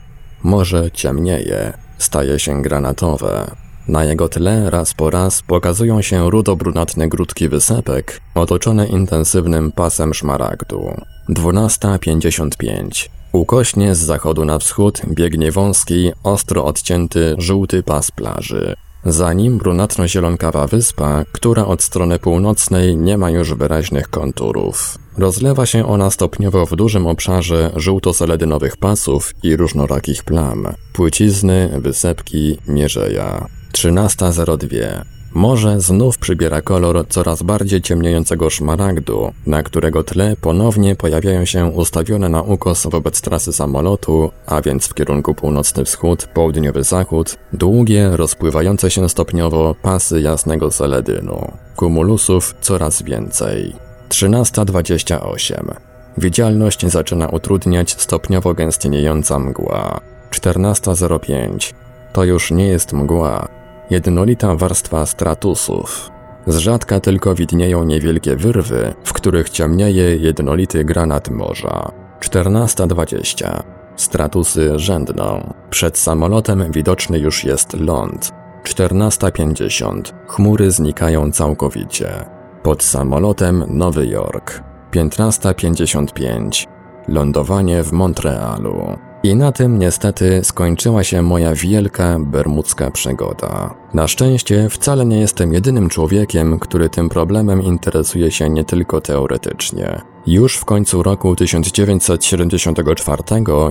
Morze 0.42 0.90
ciemnieje, 0.90 1.72
staje 1.98 2.38
się 2.38 2.62
granatowe. 2.62 3.50
Na 3.88 4.04
jego 4.04 4.28
tle 4.28 4.70
raz 4.70 4.94
po 4.94 5.10
raz 5.10 5.42
pokazują 5.42 6.02
się 6.02 6.30
rudo-brunatne 6.30 7.08
grudki 7.08 7.48
wysepek, 7.48 8.20
otoczone 8.34 8.86
intensywnym 8.86 9.72
pasem 9.72 10.14
szmaragdu. 10.14 10.94
12.55 11.28 13.08
Ukośnie 13.32 13.94
z 13.94 13.98
zachodu 13.98 14.44
na 14.44 14.58
wschód 14.58 15.02
biegnie 15.08 15.52
wąski, 15.52 16.12
ostro 16.22 16.64
odcięty, 16.64 17.34
żółty 17.38 17.82
pas 17.82 18.10
plaży. 18.10 18.74
za 19.04 19.32
nim 19.32 19.58
brunatno-zielonkawa 19.58 20.66
wyspa, 20.66 21.24
która 21.32 21.64
od 21.64 21.82
strony 21.82 22.18
północnej 22.18 22.96
nie 22.96 23.18
ma 23.18 23.30
już 23.30 23.54
wyraźnych 23.54 24.10
konturów. 24.10 24.98
Rozlewa 25.18 25.66
się 25.66 25.86
ona 25.86 26.10
stopniowo 26.10 26.66
w 26.66 26.76
dużym 26.76 27.06
obszarze 27.06 27.70
żółto-seledynowych 27.76 28.76
pasów 28.76 29.34
i 29.42 29.56
różnorakich 29.56 30.24
plam, 30.24 30.68
płycizny, 30.92 31.70
wysepki, 31.80 32.58
mierzeja. 32.68 33.46
13.02 33.72 35.04
Morze 35.34 35.80
znów 35.80 36.18
przybiera 36.18 36.62
kolor 36.62 37.08
coraz 37.08 37.42
bardziej 37.42 37.82
ciemniejącego 37.82 38.50
szmaragdu, 38.50 39.32
na 39.46 39.62
którego 39.62 40.04
tle 40.04 40.36
ponownie 40.40 40.96
pojawiają 40.96 41.44
się 41.44 41.66
ustawione 41.66 42.28
na 42.28 42.42
ukos 42.42 42.86
wobec 42.86 43.20
trasy 43.20 43.52
samolotu, 43.52 44.30
a 44.46 44.62
więc 44.62 44.86
w 44.86 44.94
kierunku 44.94 45.34
północny 45.34 45.84
wschód, 45.84 46.28
południowy 46.34 46.82
zachód, 46.82 47.38
długie, 47.52 48.10
rozpływające 48.16 48.90
się 48.90 49.08
stopniowo 49.08 49.74
pasy 49.82 50.20
jasnego 50.20 50.70
seledynu. 50.70 51.52
Kumulusów 51.76 52.54
coraz 52.60 53.02
więcej. 53.02 53.85
13.28. 54.08 55.74
Widzialność 56.18 56.86
zaczyna 56.86 57.28
utrudniać 57.28 57.90
stopniowo 57.90 58.54
gęstniejąca 58.54 59.38
mgła. 59.38 60.00
14.05. 60.30 61.74
To 62.12 62.24
już 62.24 62.50
nie 62.50 62.66
jest 62.66 62.92
mgła, 62.92 63.48
jednolita 63.90 64.54
warstwa 64.54 65.06
stratusów. 65.06 66.10
Z 66.46 66.56
rzadka 66.56 67.00
tylko 67.00 67.34
widnieją 67.34 67.84
niewielkie 67.84 68.36
wyrwy, 68.36 68.94
w 69.04 69.12
których 69.12 69.50
ciemnieje 69.50 70.16
jednolity 70.16 70.84
granat 70.84 71.30
morza. 71.30 71.92
14.20. 72.20 73.62
Stratusy 73.96 74.78
rzędną. 74.78 75.54
Przed 75.70 75.98
samolotem 75.98 76.72
widoczny 76.72 77.18
już 77.18 77.44
jest 77.44 77.80
ląd. 77.80 78.32
14.50. 78.64 80.12
Chmury 80.26 80.70
znikają 80.70 81.32
całkowicie. 81.32 82.35
Pod 82.66 82.82
samolotem 82.82 83.64
Nowy 83.68 84.06
Jork. 84.06 84.62
15.55. 84.92 86.66
Lądowanie 87.08 87.82
w 87.82 87.92
Montrealu. 87.92 88.96
I 89.22 89.36
na 89.36 89.52
tym 89.52 89.78
niestety 89.78 90.40
skończyła 90.44 91.04
się 91.04 91.22
moja 91.22 91.54
wielka 91.54 92.18
bermudzka 92.20 92.90
przygoda. 92.90 93.74
Na 93.94 94.08
szczęście 94.08 94.68
wcale 94.70 95.06
nie 95.06 95.20
jestem 95.20 95.52
jedynym 95.52 95.88
człowiekiem, 95.88 96.58
który 96.58 96.88
tym 96.88 97.08
problemem 97.08 97.62
interesuje 97.62 98.30
się 98.30 98.50
nie 98.50 98.64
tylko 98.64 99.00
teoretycznie. 99.00 100.00
Już 100.26 100.56
w 100.56 100.64
końcu 100.64 101.02
roku 101.02 101.36
1974 101.36 103.22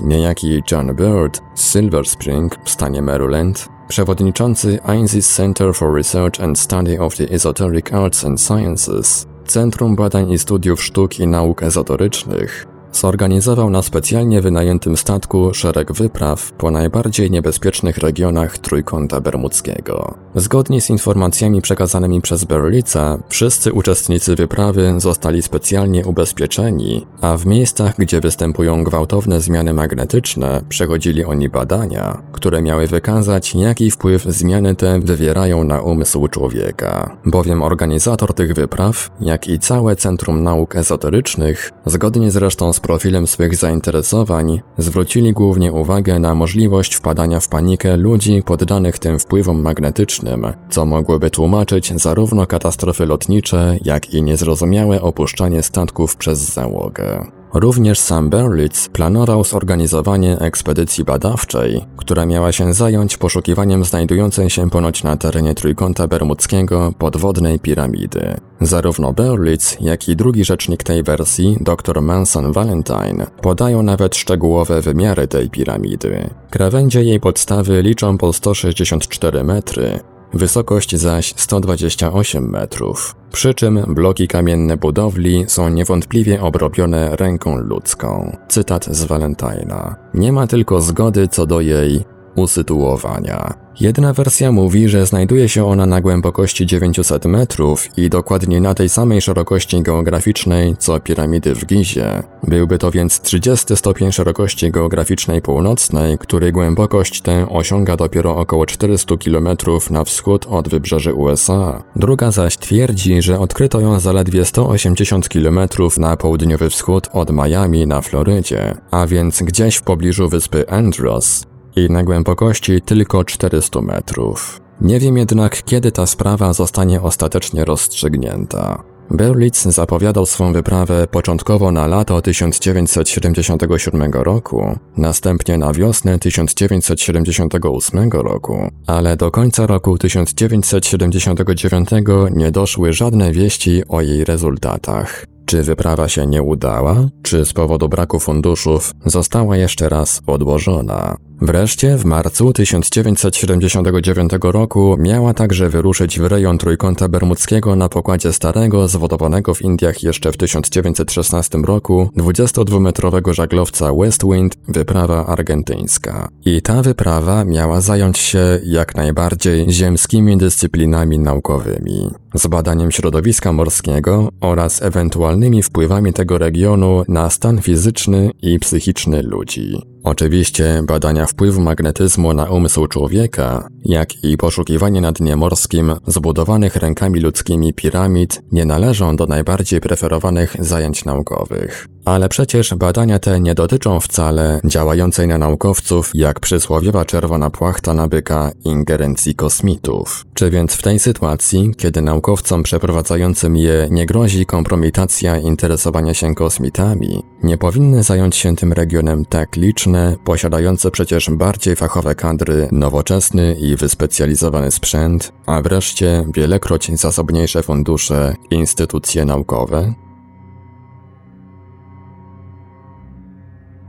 niejaki 0.03 0.63
John 0.71 0.95
Bird 0.95 1.41
z 1.55 1.71
Silver 1.71 2.05
Spring 2.05 2.57
w 2.63 2.69
stanie 2.69 3.01
Maryland, 3.01 3.69
przewodniczący 3.87 4.79
INSIS 4.97 5.35
Center 5.35 5.73
for 5.73 5.95
Research 5.95 6.39
and 6.41 6.59
Study 6.59 7.01
of 7.01 7.15
the 7.15 7.23
Esoteric 7.23 7.93
Arts 7.93 8.25
and 8.25 8.41
Sciences, 8.41 9.27
Centrum 9.45 9.95
Badań 9.95 10.31
i 10.31 10.39
Studiów 10.39 10.83
Sztuk 10.83 11.19
i 11.19 11.27
Nauk 11.27 11.63
Ezoterycznych, 11.63 12.74
zorganizował 12.95 13.69
na 13.69 13.81
specjalnie 13.81 14.41
wynajętym 14.41 14.97
statku 14.97 15.53
szereg 15.53 15.91
wypraw 15.91 16.51
po 16.51 16.71
najbardziej 16.71 17.31
niebezpiecznych 17.31 17.97
regionach 17.97 18.57
Trójkąta 18.57 19.21
Bermudzkiego. 19.21 20.13
Zgodnie 20.35 20.81
z 20.81 20.89
informacjami 20.89 21.61
przekazanymi 21.61 22.21
przez 22.21 22.43
Berlica, 22.43 23.17
wszyscy 23.29 23.73
uczestnicy 23.73 24.35
wyprawy 24.35 24.93
zostali 24.97 25.41
specjalnie 25.41 26.05
ubezpieczeni, 26.05 27.05
a 27.21 27.37
w 27.37 27.45
miejscach, 27.45 27.95
gdzie 27.97 28.21
występują 28.21 28.83
gwałtowne 28.83 29.41
zmiany 29.41 29.73
magnetyczne, 29.73 30.61
przechodzili 30.69 31.25
oni 31.25 31.49
badania, 31.49 32.21
które 32.31 32.61
miały 32.61 32.87
wykazać, 32.87 33.55
jaki 33.55 33.91
wpływ 33.91 34.23
zmiany 34.23 34.75
te 34.75 34.99
wywierają 34.99 35.63
na 35.63 35.81
umysł 35.81 36.27
człowieka. 36.27 37.17
Bowiem 37.25 37.61
organizator 37.61 38.33
tych 38.33 38.53
wypraw, 38.53 39.09
jak 39.21 39.47
i 39.47 39.59
całe 39.59 39.95
Centrum 39.95 40.43
Nauk 40.43 40.75
Ezoterycznych, 40.75 41.71
zgodnie 41.85 42.31
zresztą 42.31 42.73
z 42.73 42.79
profilem 42.85 43.27
swych 43.27 43.55
zainteresowań, 43.55 44.61
zwrócili 44.77 45.33
głównie 45.33 45.73
uwagę 45.73 46.19
na 46.19 46.35
możliwość 46.35 46.95
wpadania 46.95 47.39
w 47.39 47.47
panikę 47.47 47.97
ludzi 47.97 48.43
poddanych 48.45 48.99
tym 48.99 49.19
wpływom 49.19 49.61
magnetycznym, 49.61 50.47
co 50.69 50.85
mogłoby 50.85 51.29
tłumaczyć 51.29 52.01
zarówno 52.01 52.47
katastrofy 52.47 53.05
lotnicze, 53.05 53.77
jak 53.85 54.13
i 54.13 54.21
niezrozumiałe 54.21 55.01
opuszczanie 55.01 55.63
statków 55.63 56.15
przez 56.15 56.39
załogę. 56.53 57.25
Również 57.55 57.99
sam 57.99 58.29
Berlitz 58.29 58.89
planował 58.89 59.43
zorganizowanie 59.43 60.39
ekspedycji 60.39 61.03
badawczej, 61.03 61.85
która 61.97 62.25
miała 62.25 62.51
się 62.51 62.73
zająć 62.73 63.17
poszukiwaniem 63.17 63.85
znajdującej 63.85 64.49
się 64.49 64.69
ponoć 64.69 65.03
na 65.03 65.17
terenie 65.17 65.55
Trójkąta 65.55 66.07
Bermudzkiego 66.07 66.93
podwodnej 66.97 67.59
piramidy. 67.59 68.35
Zarówno 68.61 69.13
Berlitz, 69.13 69.81
jak 69.81 70.09
i 70.09 70.15
drugi 70.15 70.45
rzecznik 70.45 70.83
tej 70.83 71.03
wersji, 71.03 71.57
dr 71.61 72.01
Manson 72.01 72.51
Valentine, 72.51 73.27
podają 73.41 73.83
nawet 73.83 74.15
szczegółowe 74.15 74.81
wymiary 74.81 75.27
tej 75.27 75.49
piramidy. 75.49 76.29
Krawędzie 76.49 77.03
jej 77.03 77.19
podstawy 77.19 77.81
liczą 77.81 78.17
po 78.17 78.33
164 78.33 79.43
metry, 79.43 79.99
wysokość 80.35 80.95
zaś 80.95 81.33
128 81.37 82.49
metrów. 82.49 83.15
Przy 83.31 83.53
czym 83.53 83.83
bloki 83.87 84.27
kamienne 84.27 84.77
budowli 84.77 85.45
są 85.47 85.69
niewątpliwie 85.69 86.41
obrobione 86.41 87.15
ręką 87.15 87.57
ludzką. 87.57 88.37
Cytat 88.47 88.85
z 88.85 89.03
Valentina. 89.03 89.95
Nie 90.13 90.31
ma 90.31 90.47
tylko 90.47 90.81
zgody 90.81 91.27
co 91.27 91.45
do 91.45 91.61
jej 91.61 92.05
usytuowania. 92.35 93.64
Jedna 93.79 94.13
wersja 94.13 94.51
mówi, 94.51 94.89
że 94.89 95.05
znajduje 95.05 95.49
się 95.49 95.67
ona 95.67 95.85
na 95.85 96.01
głębokości 96.01 96.65
900 96.65 97.25
metrów 97.25 97.97
i 97.97 98.09
dokładnie 98.09 98.61
na 98.61 98.73
tej 98.73 98.89
samej 98.89 99.21
szerokości 99.21 99.81
geograficznej 99.81 100.75
co 100.79 100.99
piramidy 100.99 101.55
w 101.55 101.65
Gizie. 101.65 102.23
Byłby 102.43 102.77
to 102.77 102.91
więc 102.91 103.21
30 103.21 103.75
stopień 103.75 104.11
szerokości 104.11 104.71
geograficznej 104.71 105.41
północnej, 105.41 106.17
której 106.17 106.51
głębokość 106.51 107.21
tę 107.21 107.49
osiąga 107.49 107.97
dopiero 107.97 108.37
około 108.37 108.65
400 108.65 109.15
km 109.17 109.47
na 109.89 110.03
wschód 110.03 110.45
od 110.49 110.69
wybrzeży 110.69 111.13
USA. 111.13 111.83
Druga 111.95 112.31
zaś 112.31 112.57
twierdzi, 112.57 113.21
że 113.21 113.39
odkryto 113.39 113.79
ją 113.79 113.99
zaledwie 113.99 114.45
180 114.45 115.29
km 115.29 115.59
na 115.97 116.17
południowy 116.17 116.69
wschód 116.69 117.09
od 117.13 117.31
Miami 117.31 117.87
na 117.87 118.01
Florydzie, 118.01 118.77
a 118.91 119.07
więc 119.07 119.41
gdzieś 119.41 119.75
w 119.75 119.81
pobliżu 119.81 120.29
wyspy 120.29 120.69
Andros 120.69 121.54
i 121.75 121.89
na 121.89 122.03
głębokości 122.03 122.81
tylko 122.81 123.23
400 123.23 123.81
metrów. 123.81 124.61
Nie 124.81 124.99
wiem 124.99 125.17
jednak, 125.17 125.63
kiedy 125.63 125.91
ta 125.91 126.05
sprawa 126.05 126.53
zostanie 126.53 127.01
ostatecznie 127.01 127.65
rozstrzygnięta. 127.65 128.83
Berlitz 129.11 129.63
zapowiadał 129.63 130.25
swą 130.25 130.53
wyprawę 130.53 131.07
początkowo 131.07 131.71
na 131.71 131.87
lato 131.87 132.21
1977 132.21 134.11
roku, 134.13 134.79
następnie 134.97 135.57
na 135.57 135.73
wiosnę 135.73 136.19
1978 136.19 138.09
roku, 138.11 138.69
ale 138.87 139.17
do 139.17 139.31
końca 139.31 139.67
roku 139.67 139.97
1979 139.97 141.89
nie 142.31 142.51
doszły 142.51 142.93
żadne 142.93 143.31
wieści 143.31 143.83
o 143.87 144.01
jej 144.01 144.25
rezultatach. 144.25 145.25
Czy 145.45 145.63
wyprawa 145.63 146.07
się 146.07 146.27
nie 146.27 146.43
udała, 146.43 146.95
czy 147.23 147.45
z 147.45 147.53
powodu 147.53 147.89
braku 147.89 148.19
funduszów 148.19 148.91
została 149.05 149.57
jeszcze 149.57 149.89
raz 149.89 150.21
odłożona? 150.27 151.17
Wreszcie 151.41 151.97
w 151.97 152.05
marcu 152.05 152.53
1979 152.53 154.31
roku 154.41 154.97
miała 154.99 155.33
także 155.33 155.69
wyruszyć 155.69 156.19
w 156.19 156.25
rejon 156.25 156.57
Trójkąta 156.57 157.07
Bermudzkiego 157.07 157.75
na 157.75 157.89
pokładzie 157.89 158.33
starego, 158.33 158.87
zwodowanego 158.87 159.53
w 159.53 159.61
Indiach 159.61 160.03
jeszcze 160.03 160.31
w 160.31 160.37
1916 160.37 161.57
roku 161.57 162.09
22-metrowego 162.17 163.33
żaglowca 163.33 163.93
Westwind 163.93 164.57
wyprawa 164.67 165.25
argentyńska. 165.25 166.29
I 166.45 166.61
ta 166.61 166.81
wyprawa 166.81 167.45
miała 167.45 167.81
zająć 167.81 168.17
się 168.17 168.59
jak 168.63 168.95
najbardziej 168.95 169.71
ziemskimi 169.71 170.37
dyscyplinami 170.37 171.19
naukowymi, 171.19 172.09
z 172.35 172.47
badaniem 172.47 172.91
środowiska 172.91 173.53
morskiego 173.53 174.29
oraz 174.41 174.81
ewentualnymi 174.81 175.63
wpływami 175.63 176.13
tego 176.13 176.37
regionu 176.37 177.03
na 177.07 177.29
stan 177.29 177.61
fizyczny 177.61 178.31
i 178.41 178.59
psychiczny 178.59 179.21
ludzi. 179.21 179.81
Oczywiście 180.05 180.83
badania 180.87 181.25
wpływu 181.25 181.61
magnetyzmu 181.61 182.33
na 182.33 182.49
umysł 182.49 182.87
człowieka, 182.87 183.67
jak 183.85 184.23
i 184.23 184.37
poszukiwanie 184.37 185.01
na 185.01 185.11
dnie 185.11 185.35
morskim 185.35 185.95
zbudowanych 186.07 186.75
rękami 186.75 187.19
ludzkimi 187.19 187.73
piramid 187.73 188.41
nie 188.51 188.65
należą 188.65 189.15
do 189.15 189.25
najbardziej 189.25 189.81
preferowanych 189.81 190.55
zajęć 190.59 191.05
naukowych. 191.05 191.87
Ale 192.05 192.29
przecież 192.29 192.75
badania 192.75 193.19
te 193.19 193.39
nie 193.39 193.55
dotyczą 193.55 193.99
wcale 193.99 194.59
działającej 194.65 195.27
na 195.27 195.37
naukowców 195.37 196.11
jak 196.13 196.39
przysłowiowa 196.39 197.05
czerwona 197.05 197.49
płachta 197.49 197.93
na 197.93 198.07
byka 198.07 198.51
ingerencji 198.65 199.35
kosmitów. 199.35 200.25
Czy 200.33 200.49
więc 200.49 200.73
w 200.73 200.81
tej 200.81 200.99
sytuacji, 200.99 201.71
kiedy 201.77 202.01
naukowcy 202.01 202.24
naukowcom 202.25 202.63
przeprowadzającym 202.63 203.57
je 203.57 203.87
nie 203.91 204.05
grozi 204.05 204.45
kompromitacja 204.45 205.37
interesowania 205.37 206.13
się 206.13 206.35
kosmitami, 206.35 207.23
nie 207.43 207.57
powinny 207.57 208.03
zająć 208.03 208.35
się 208.35 208.55
tym 208.55 208.73
regionem 208.73 209.25
tak 209.25 209.55
liczne, 209.55 210.15
posiadające 210.23 210.91
przecież 210.91 211.29
bardziej 211.29 211.75
fachowe 211.75 212.15
kadry, 212.15 212.67
nowoczesny 212.71 213.55
i 213.55 213.75
wyspecjalizowany 213.75 214.71
sprzęt, 214.71 215.31
a 215.45 215.61
wreszcie 215.61 216.25
wielekroć 216.33 216.91
zasobniejsze 216.99 217.63
fundusze, 217.63 218.35
instytucje 218.51 219.25
naukowe? 219.25 219.93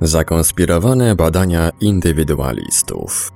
Zakonspirowane 0.01 1.14
badania 1.14 1.70
indywidualistów. 1.81 3.36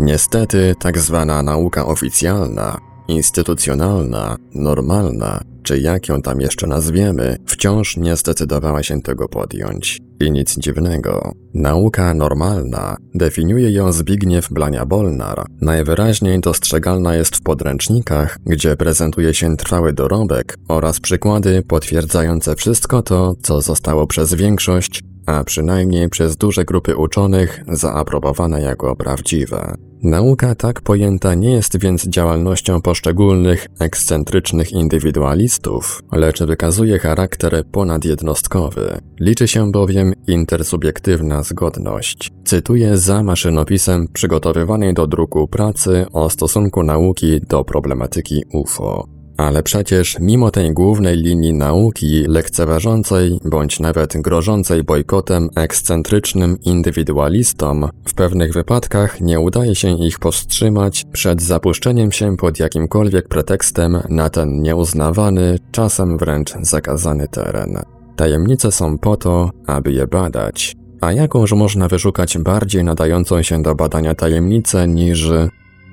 Niestety, 0.00 0.74
tak 0.78 0.98
zwana 0.98 1.42
nauka 1.42 1.86
oficjalna, 1.86 2.78
instytucjonalna, 3.08 4.36
normalna, 4.54 5.40
czy 5.62 5.78
jak 5.78 6.08
ją 6.08 6.22
tam 6.22 6.40
jeszcze 6.40 6.66
nazwiemy, 6.66 7.36
wciąż 7.46 7.96
nie 7.96 8.16
zdecydowała 8.16 8.82
się 8.82 9.02
tego 9.02 9.28
podjąć. 9.28 9.98
I 10.20 10.30
nic 10.30 10.58
dziwnego. 10.58 11.32
Nauka 11.54 12.14
normalna, 12.14 12.96
definiuje 13.14 13.70
ją 13.70 13.92
Zbigniew 13.92 14.50
Blania-Bolnar, 14.50 15.44
najwyraźniej 15.60 16.40
dostrzegalna 16.40 17.14
jest 17.14 17.36
w 17.36 17.42
podręcznikach, 17.42 18.38
gdzie 18.46 18.76
prezentuje 18.76 19.34
się 19.34 19.56
trwały 19.56 19.92
dorobek 19.92 20.54
oraz 20.68 21.00
przykłady 21.00 21.62
potwierdzające 21.62 22.56
wszystko 22.56 23.02
to, 23.02 23.34
co 23.42 23.60
zostało 23.60 24.06
przez 24.06 24.34
większość, 24.34 25.02
a 25.28 25.44
przynajmniej 25.44 26.08
przez 26.08 26.36
duże 26.36 26.64
grupy 26.64 26.96
uczonych, 26.96 27.64
zaaprobowane 27.68 28.62
jako 28.62 28.96
prawdziwe. 28.96 29.74
Nauka 30.02 30.54
tak 30.54 30.80
pojęta 30.80 31.34
nie 31.34 31.52
jest 31.52 31.80
więc 31.80 32.08
działalnością 32.08 32.80
poszczególnych, 32.80 33.66
ekscentrycznych 33.80 34.72
indywidualistów, 34.72 36.02
lecz 36.12 36.42
wykazuje 36.42 36.98
charakter 36.98 37.64
ponadjednostkowy. 37.72 38.98
Liczy 39.20 39.48
się 39.48 39.72
bowiem 39.72 40.12
intersubiektywna 40.26 41.42
zgodność. 41.42 42.30
Cytuję 42.44 42.98
za 42.98 43.22
maszynopisem 43.22 44.08
przygotowywanej 44.12 44.94
do 44.94 45.06
druku 45.06 45.48
pracy 45.48 46.06
o 46.12 46.30
stosunku 46.30 46.82
nauki 46.82 47.40
do 47.40 47.64
problematyki 47.64 48.42
UFO. 48.52 49.17
Ale 49.38 49.62
przecież 49.62 50.16
mimo 50.20 50.50
tej 50.50 50.72
głównej 50.72 51.16
linii 51.16 51.54
nauki 51.54 52.24
lekceważącej 52.28 53.38
bądź 53.44 53.80
nawet 53.80 54.16
grożącej 54.16 54.84
bojkotem 54.84 55.48
ekscentrycznym 55.56 56.56
indywidualistom, 56.62 57.88
w 58.04 58.14
pewnych 58.14 58.52
wypadkach 58.52 59.20
nie 59.20 59.40
udaje 59.40 59.74
się 59.74 59.98
ich 59.98 60.18
powstrzymać 60.18 61.04
przed 61.12 61.42
zapuszczeniem 61.42 62.12
się 62.12 62.36
pod 62.36 62.58
jakimkolwiek 62.58 63.28
pretekstem 63.28 63.98
na 64.08 64.30
ten 64.30 64.62
nieuznawany, 64.62 65.58
czasem 65.72 66.18
wręcz 66.18 66.52
zakazany 66.60 67.28
teren. 67.28 67.78
Tajemnice 68.16 68.72
są 68.72 68.98
po 68.98 69.16
to, 69.16 69.50
aby 69.66 69.92
je 69.92 70.06
badać. 70.06 70.76
A 71.00 71.12
jakąż 71.12 71.52
można 71.52 71.88
wyszukać 71.88 72.38
bardziej 72.38 72.84
nadającą 72.84 73.42
się 73.42 73.62
do 73.62 73.74
badania 73.74 74.14
tajemnicę 74.14 74.88
niż 74.88 75.28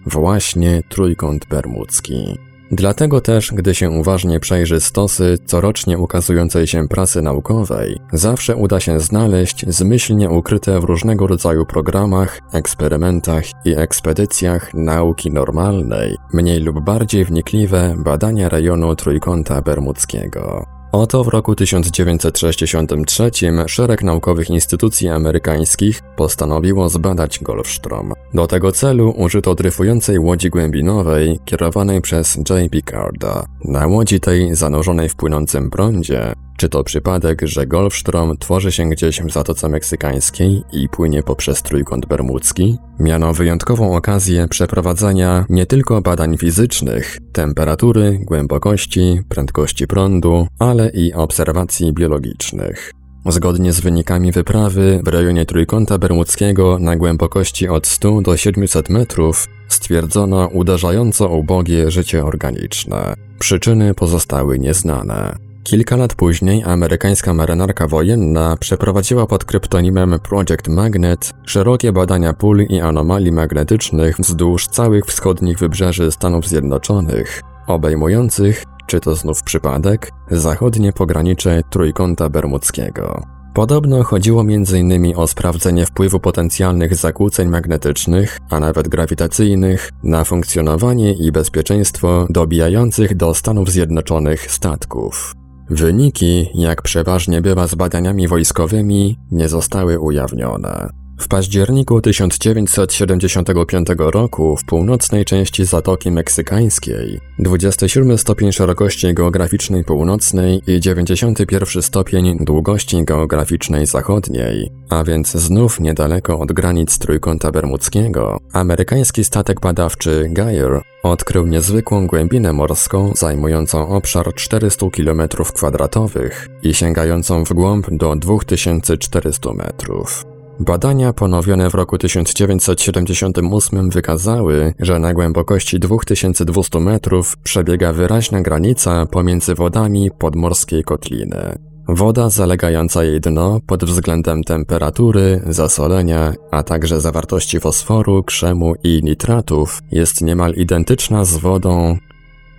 właśnie 0.06 0.82
trójkąt 0.90 1.46
bermudzki. 1.50 2.45
Dlatego 2.78 3.22
też, 3.22 3.52
gdy 3.54 3.76
się 3.76 3.90
uważnie 3.90 4.40
przejrzy 4.40 4.80
stosy 4.80 5.38
corocznie 5.46 5.98
ukazującej 5.98 6.68
się 6.68 6.88
prasy 6.88 7.22
naukowej, 7.22 8.00
zawsze 8.14 8.56
uda 8.56 8.80
się 8.80 9.00
znaleźć 9.00 9.66
zmyślnie 9.68 10.30
ukryte 10.30 10.80
w 10.80 10.84
różnego 10.84 11.28
rodzaju 11.28 11.66
programach, 11.66 12.40
eksperymentach 12.54 13.44
i 13.66 13.76
ekspedycjach 13.78 14.74
nauki 14.74 15.32
normalnej, 15.32 16.18
mniej 16.34 16.60
lub 16.60 16.80
bardziej 16.80 17.26
wnikliwe 17.26 17.96
badania 17.98 18.50
rejonu 18.50 18.96
Trójkąta 18.96 19.62
Bermudzkiego. 19.62 20.75
Oto 20.96 21.24
w 21.24 21.28
roku 21.28 21.56
1963 21.56 23.32
szereg 23.68 24.04
naukowych 24.04 24.50
instytucji 24.50 25.10
amerykańskich 25.10 26.02
postanowiło 26.18 26.90
zbadać 26.90 27.40
Golfstrom. 27.40 28.14
Do 28.34 28.48
tego 28.48 28.72
celu 28.72 29.14
użyto 29.18 29.56
dryfującej 29.56 30.20
łodzi 30.20 30.50
głębinowej 30.50 31.40
kierowanej 31.46 32.02
przez 32.02 32.36
J. 32.36 32.72
Picarda. 32.72 33.46
Na 33.66 33.88
łodzi 33.88 34.20
tej 34.20 34.56
zanurzonej 34.56 35.10
w 35.10 35.16
płynącym 35.16 35.70
prądzie 35.70 36.34
czy 36.58 36.70
to 36.70 36.84
przypadek, 36.84 37.42
że 37.44 37.68
Golfstrom 37.68 38.38
tworzy 38.38 38.72
się 38.72 38.90
gdzieś 38.90 39.22
w 39.22 39.32
Zatoce 39.32 39.70
Meksykańskiej 39.70 40.64
i 40.74 40.90
płynie 40.90 41.24
poprzez 41.24 41.64
Trójkąt 41.64 42.06
Bermudzki? 42.06 42.78
Miano 43.00 43.34
wyjątkową 43.34 43.96
okazję 43.96 44.48
przeprowadzenia 44.48 45.46
nie 45.50 45.66
tylko 45.66 46.02
badań 46.02 46.38
fizycznych, 46.38 47.18
temperatury, 47.34 48.20
głębokości, 48.24 49.22
prędkości 49.30 49.88
prądu, 49.88 50.48
ale 50.60 50.90
i 50.90 51.14
obserwacji 51.14 51.94
biologicznych. 51.94 52.92
Zgodnie 53.26 53.74
z 53.74 53.80
wynikami 53.80 54.32
wyprawy 54.32 55.02
w 55.04 55.08
rejonie 55.08 55.46
Trójkąta 55.46 55.98
Bermudzkiego 55.98 56.80
na 56.80 56.96
głębokości 56.96 57.68
od 57.68 57.88
100 57.88 58.22
do 58.22 58.38
700 58.38 58.90
metrów 58.90 59.48
stwierdzono 59.68 60.48
uderzająco 60.48 61.30
ubogie 61.30 61.92
życie 61.92 62.26
organiczne. 62.26 63.14
Przyczyny 63.40 63.94
pozostały 63.94 64.60
nieznane. 64.60 65.45
Kilka 65.66 65.96
lat 65.96 66.16
później 66.16 66.64
amerykańska 66.64 67.34
marynarka 67.34 67.88
wojenna 67.88 68.58
przeprowadziła 68.58 69.26
pod 69.26 69.46
kryptonimem 69.46 70.20
Project 70.24 70.68
Magnet 70.68 71.32
szerokie 71.46 71.92
badania 71.92 72.34
pól 72.34 72.62
i 72.70 72.80
anomalii 72.80 73.32
magnetycznych 73.32 74.18
wzdłuż 74.20 74.68
całych 74.68 75.06
wschodnich 75.06 75.60
wybrzeży 75.60 76.12
Stanów 76.12 76.48
Zjednoczonych, 76.48 77.42
obejmujących, 77.68 78.64
czy 78.88 79.00
to 79.00 79.16
znów 79.16 79.44
przypadek, 79.44 80.12
zachodnie 80.32 80.94
pogranicze 80.94 81.62
Trójkąta 81.70 82.30
Bermudzkiego. 82.30 83.24
Podobno 83.54 84.04
chodziło 84.04 84.42
m.in. 84.42 85.14
o 85.16 85.28
sprawdzenie 85.28 85.86
wpływu 85.86 86.20
potencjalnych 86.20 86.96
zakłóceń 86.96 87.48
magnetycznych, 87.48 88.40
a 88.50 88.60
nawet 88.60 88.88
grawitacyjnych, 88.88 89.92
na 90.04 90.24
funkcjonowanie 90.24 91.14
i 91.14 91.32
bezpieczeństwo 91.32 92.28
dobijających 92.30 93.16
do 93.16 93.34
Stanów 93.34 93.70
Zjednoczonych 93.70 94.52
statków. 94.52 95.36
Wyniki, 95.70 96.50
jak 96.56 96.82
przeważnie 96.82 97.42
bywa 97.42 97.68
z 97.68 97.76
badaniami 97.76 98.28
wojskowymi, 98.28 99.20
nie 99.32 99.50
zostały 99.50 100.00
ujawnione. 100.00 101.05
W 101.20 101.28
październiku 101.28 102.02
1975 102.02 103.88
roku 103.98 104.58
w 104.58 104.66
północnej 104.66 105.26
części 105.26 105.66
Zatoki 105.66 106.12
Meksykańskiej 106.12 107.20
27 107.40 108.18
stopień 108.18 108.52
szerokości 108.52 109.14
geograficznej 109.14 109.84
północnej 109.84 110.62
i 110.68 110.80
91 110.80 111.82
stopień 111.82 112.38
długości 112.40 113.04
geograficznej 113.04 113.86
zachodniej, 113.86 114.72
a 114.90 115.04
więc 115.04 115.32
znów 115.32 115.80
niedaleko 115.80 116.40
od 116.40 116.52
granic 116.52 116.98
Trójkąta 116.98 117.52
Bermudzkiego, 117.52 118.38
amerykański 118.54 119.24
statek 119.24 119.60
badawczy 119.60 120.30
Geyer 120.30 120.82
odkrył 121.04 121.46
niezwykłą 121.46 122.08
głębinę 122.08 122.54
morską 122.54 123.12
zajmującą 123.16 123.88
obszar 123.88 124.34
400 124.34 124.86
km2 124.86 126.30
i 126.64 126.74
sięgającą 126.74 127.44
w 127.44 127.54
głąb 127.54 127.88
do 127.92 128.16
2400 128.16 129.54
metrów. 129.54 130.35
Badania 130.60 131.14
ponowione 131.14 131.70
w 131.70 131.74
roku 131.74 131.98
1978 131.98 133.90
wykazały, 133.90 134.74
że 134.80 135.00
na 135.00 135.14
głębokości 135.14 135.80
2200 135.80 136.80
metrów 136.80 137.38
przebiega 137.38 137.94
wyraźna 137.94 138.42
granica 138.42 139.06
pomiędzy 139.06 139.56
wodami 139.56 140.12
podmorskiej 140.20 140.84
kotliny. 140.84 141.58
Woda 141.88 142.30
zalegająca 142.30 143.04
jej 143.04 143.22
dno 143.22 143.60
pod 143.68 143.86
względem 143.86 144.44
temperatury, 144.44 145.42
zasolenia, 145.46 146.34
a 146.52 146.64
także 146.64 147.02
zawartości 147.02 147.60
fosforu, 147.60 148.24
krzemu 148.24 148.74
i 148.84 149.02
nitratów 149.04 149.82
jest 149.92 150.22
niemal 150.22 150.54
identyczna 150.54 151.26
z 151.26 151.38
wodą 151.38 151.98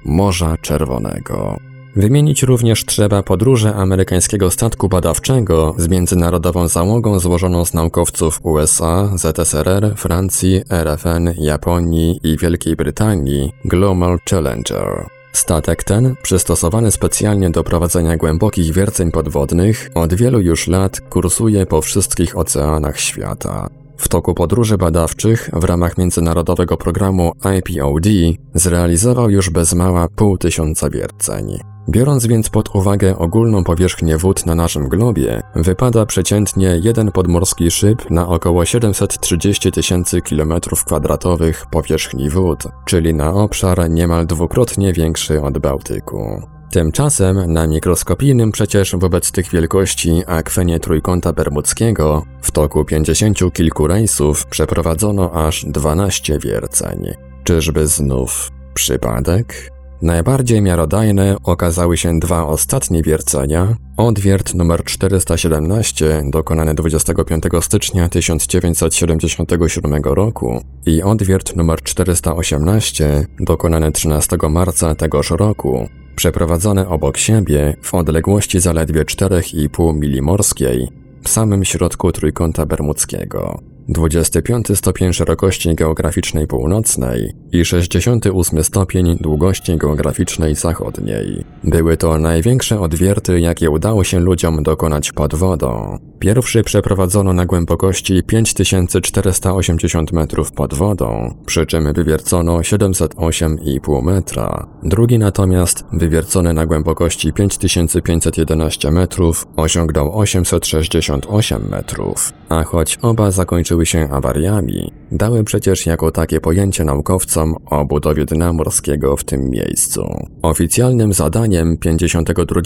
Morza 0.05 0.57
Czerwonego. 0.57 1.57
Wymienić 1.97 2.43
również 2.43 2.85
trzeba 2.85 3.23
podróże 3.23 3.75
amerykańskiego 3.75 4.51
statku 4.51 4.89
badawczego 4.89 5.75
z 5.79 5.89
międzynarodową 5.89 6.69
załogą 6.69 7.19
złożoną 7.19 7.65
z 7.65 7.75
naukowców 7.75 8.41
USA, 8.43 9.11
ZSRR, 9.17 9.95
Francji, 9.97 10.63
RFN, 10.71 11.35
Japonii 11.39 12.21
i 12.23 12.37
Wielkiej 12.39 12.77
Brytanii 12.77 13.53
Global 13.65 14.19
Challenger. 14.31 15.07
Statek 15.33 15.85
ten, 15.85 16.15
przystosowany 16.23 16.91
specjalnie 16.91 17.51
do 17.51 17.65
prowadzenia 17.65 18.17
głębokich 18.17 18.73
wierceń 18.73 19.11
podwodnych, 19.11 19.91
od 19.95 20.15
wielu 20.15 20.41
już 20.41 20.69
lat 20.69 21.01
kursuje 21.01 21.67
po 21.67 21.83
wszystkich 21.83 22.39
oceanach 22.39 23.01
świata. 23.01 23.69
W 23.97 24.09
toku 24.09 24.35
podróży 24.35 24.79
badawczych 24.79 25.51
w 25.53 25.65
ramach 25.65 25.99
międzynarodowego 25.99 26.77
programu 26.77 27.33
IPOD 27.59 28.07
zrealizował 28.55 29.31
już 29.31 29.51
bez 29.51 29.75
mała 29.75 30.09
pół 30.17 30.39
tysiąca 30.39 30.91
wierceń. 30.91 31.59
Biorąc 31.89 32.27
więc 32.27 32.49
pod 32.49 32.75
uwagę 32.75 33.19
ogólną 33.19 33.65
powierzchnię 33.65 34.17
wód 34.17 34.47
na 34.47 34.55
naszym 34.55 34.89
globie, 34.89 35.43
wypada 35.55 36.07
przeciętnie 36.07 36.81
jeden 36.83 37.13
podmorski 37.13 37.71
szyb 37.71 38.11
na 38.11 38.29
około 38.29 38.65
730 38.65 39.73
tysięcy 39.73 40.23
kilometrów 40.23 40.85
kwadratowych 40.85 41.67
powierzchni 41.71 42.31
wód, 42.31 42.65
czyli 42.85 43.15
na 43.15 43.33
obszar 43.33 43.91
niemal 43.91 44.27
dwukrotnie 44.27 44.93
większy 44.93 45.43
od 45.43 45.59
Bałtyku. 45.59 46.56
Tymczasem 46.71 47.53
na 47.53 47.67
mikroskopijnym 47.67 48.53
przecież 48.53 48.97
wobec 48.97 49.33
tych 49.33 49.51
wielkości 49.51 50.23
akwenie 50.27 50.81
Trójkąta 50.81 51.33
Bermudzkiego 51.33 52.25
w 52.43 52.51
toku 52.51 52.85
pięćdziesięciu 52.85 53.51
kilku 53.51 53.87
rejsów 53.87 54.47
przeprowadzono 54.47 55.47
aż 55.47 55.65
12 55.65 56.39
wierceń. 56.39 57.15
Czyżby 57.45 57.87
znów 57.87 58.51
przypadek? 58.75 59.71
Najbardziej 60.03 60.63
miarodajne 60.63 61.37
okazały 61.45 61.97
się 61.97 62.19
dwa 62.19 62.47
ostatnie 62.47 63.03
wiercenia. 63.03 63.77
Odwiert 63.97 64.55
numer 64.55 64.85
417 64.85 66.23
dokonany 66.31 66.75
25 66.75 67.45
stycznia 67.61 68.09
1977 68.09 70.03
roku 70.05 70.61
i 70.87 71.03
odwiert 71.03 71.57
numer 71.57 71.83
418 71.83 73.27
dokonany 73.41 73.93
13 73.93 74.37
marca 74.51 74.95
tegoż 74.95 75.31
roku, 75.31 75.89
przeprowadzone 76.17 76.89
obok 76.89 77.17
siebie 77.17 77.77
w 77.83 77.95
odległości 77.95 78.61
zaledwie 78.61 79.05
4,5 79.05 79.95
mili 79.95 80.23
morskiej 80.23 80.89
w 81.23 81.29
samym 81.29 81.65
środku 81.65 82.13
Trójkąta 82.13 82.67
Bermudzkiego. 82.67 83.61
25 83.89 84.67
stopień 84.75 85.13
szerokości 85.13 85.75
geograficznej 85.75 86.47
północnej 86.47 87.33
i 87.53 87.65
68 87.65 88.65
stopień 88.65 89.17
długości 89.21 89.77
geograficznej 89.77 90.55
zachodniej. 90.55 91.45
Były 91.65 91.97
to 91.97 92.19
największe 92.19 92.81
odwierty, 92.81 93.41
jakie 93.41 93.71
udało 93.71 94.05
się 94.05 94.21
ludziom 94.21 94.63
dokonać 94.63 95.13
pod 95.13 95.35
wodą. 95.35 95.99
Pierwszy 96.19 96.63
przeprowadzono 96.63 97.33
na 97.33 97.47
głębokości 97.47 98.23
5480 98.23 100.13
metrów 100.13 100.53
pod 100.53 100.75
wodą, 100.75 101.35
przy 101.47 101.67
czym 101.67 101.93
wywiercono 101.93 102.59
708,5 102.59 104.03
metra. 104.03 104.67
Drugi 104.83 105.19
natomiast, 105.19 105.85
wywiercony 105.93 106.53
na 106.53 106.67
głębokości 106.67 107.33
5511 107.33 108.91
metrów, 108.91 109.47
osiągnął 109.57 110.19
868 110.19 111.69
metrów. 111.71 112.33
A 112.49 112.65
choć 112.65 112.99
oba 113.03 113.31
zakończyły 113.31 113.87
się 113.87 114.09
awariami, 114.11 114.93
dały 115.13 115.45
przecież 115.45 115.87
jako 115.87 116.11
takie 116.11 116.41
pojęcie 116.41 116.85
naukowcom 116.85 117.55
o 117.67 117.85
budowie 117.85 118.25
dna 118.25 118.53
morskiego 118.53 119.17
w 119.17 119.25
tym 119.25 119.51
miejscu. 119.51 120.27
Oficjalnym 120.43 121.13
zadaniem 121.13 121.77
52 121.77 122.61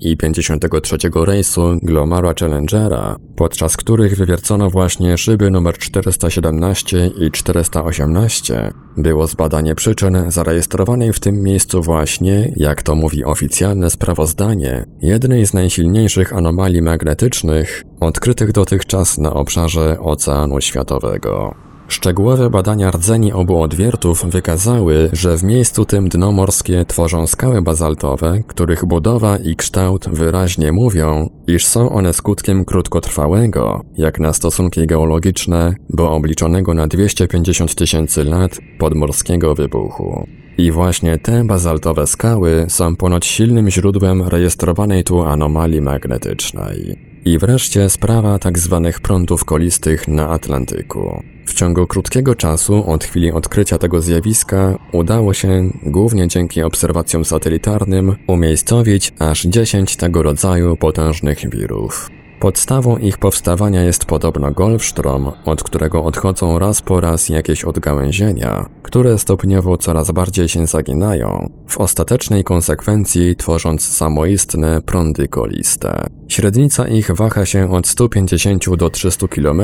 i 0.00 0.16
53 0.16 0.96
rejsu 1.26 1.78
Glomara 1.82 2.34
Podczas 3.36 3.76
których 3.76 4.16
wywiercono 4.16 4.70
właśnie 4.70 5.18
szyby 5.18 5.46
nr 5.46 5.78
417 5.78 7.06
i 7.06 7.30
418, 7.30 8.72
było 8.96 9.26
zbadanie 9.26 9.74
przyczyn 9.74 10.30
zarejestrowanej 10.30 11.12
w 11.12 11.20
tym 11.20 11.42
miejscu 11.42 11.82
właśnie, 11.82 12.52
jak 12.56 12.82
to 12.82 12.94
mówi 12.94 13.24
oficjalne 13.24 13.90
sprawozdanie, 13.90 14.84
jednej 15.02 15.46
z 15.46 15.54
najsilniejszych 15.54 16.32
anomalii 16.32 16.82
magnetycznych 16.82 17.82
odkrytych 18.00 18.52
dotychczas 18.52 19.18
na 19.18 19.32
obszarze 19.32 19.96
Oceanu 20.00 20.60
Światowego. 20.60 21.69
Szczegółowe 21.90 22.50
badania 22.50 22.90
rdzeni 22.90 23.32
obu 23.32 23.62
odwiertów 23.62 24.24
wykazały, 24.26 25.10
że 25.12 25.36
w 25.36 25.42
miejscu 25.42 25.84
tym 25.84 26.08
dno 26.08 26.32
morskie 26.32 26.84
tworzą 26.84 27.26
skały 27.26 27.62
bazaltowe, 27.62 28.42
których 28.46 28.84
budowa 28.84 29.36
i 29.36 29.56
kształt 29.56 30.08
wyraźnie 30.08 30.72
mówią, 30.72 31.30
iż 31.46 31.66
są 31.66 31.90
one 31.90 32.12
skutkiem 32.12 32.64
krótkotrwałego, 32.64 33.84
jak 33.96 34.20
na 34.20 34.32
stosunki 34.32 34.86
geologiczne, 34.86 35.74
bo 35.88 36.12
obliczonego 36.12 36.74
na 36.74 36.86
250 36.86 37.74
tysięcy 37.74 38.24
lat 38.24 38.58
podmorskiego 38.78 39.54
wybuchu. 39.54 40.26
I 40.60 40.70
właśnie 40.70 41.18
te 41.18 41.44
bazaltowe 41.44 42.06
skały 42.06 42.66
są 42.68 42.96
ponoć 42.96 43.26
silnym 43.26 43.70
źródłem 43.70 44.22
rejestrowanej 44.22 45.04
tu 45.04 45.22
anomalii 45.22 45.80
magnetycznej. 45.80 46.96
I 47.24 47.38
wreszcie 47.38 47.88
sprawa 47.88 48.38
tzw. 48.38 48.80
Tak 48.84 49.00
prądów 49.00 49.44
kolistych 49.44 50.08
na 50.08 50.28
Atlantyku. 50.28 51.22
W 51.46 51.54
ciągu 51.54 51.86
krótkiego 51.86 52.34
czasu 52.34 52.90
od 52.90 53.04
chwili 53.04 53.32
odkrycia 53.32 53.78
tego 53.78 54.00
zjawiska 54.00 54.78
udało 54.92 55.34
się, 55.34 55.70
głównie 55.82 56.28
dzięki 56.28 56.62
obserwacjom 56.62 57.24
satelitarnym, 57.24 58.16
umiejscowić 58.26 59.12
aż 59.18 59.42
10 59.42 59.96
tego 59.96 60.22
rodzaju 60.22 60.76
potężnych 60.76 61.50
wirów. 61.50 62.10
Podstawą 62.40 62.96
ich 62.96 63.18
powstawania 63.18 63.82
jest 63.82 64.04
podobno 64.04 64.52
Golfstrom, 64.52 65.32
od 65.44 65.62
którego 65.62 66.04
odchodzą 66.04 66.58
raz 66.58 66.82
po 66.82 67.00
raz 67.00 67.28
jakieś 67.28 67.64
odgałęzienia, 67.64 68.68
które 68.82 69.18
stopniowo 69.18 69.76
coraz 69.76 70.10
bardziej 70.10 70.48
się 70.48 70.66
zaginają, 70.66 71.50
w 71.66 71.78
ostatecznej 71.78 72.44
konsekwencji 72.44 73.36
tworząc 73.36 73.88
samoistne 73.88 74.82
prądy 74.82 75.28
koliste. 75.28 76.06
Średnica 76.28 76.88
ich 76.88 77.10
waha 77.10 77.46
się 77.46 77.72
od 77.72 77.88
150 77.88 78.76
do 78.76 78.90
300 78.90 79.28
km, 79.28 79.62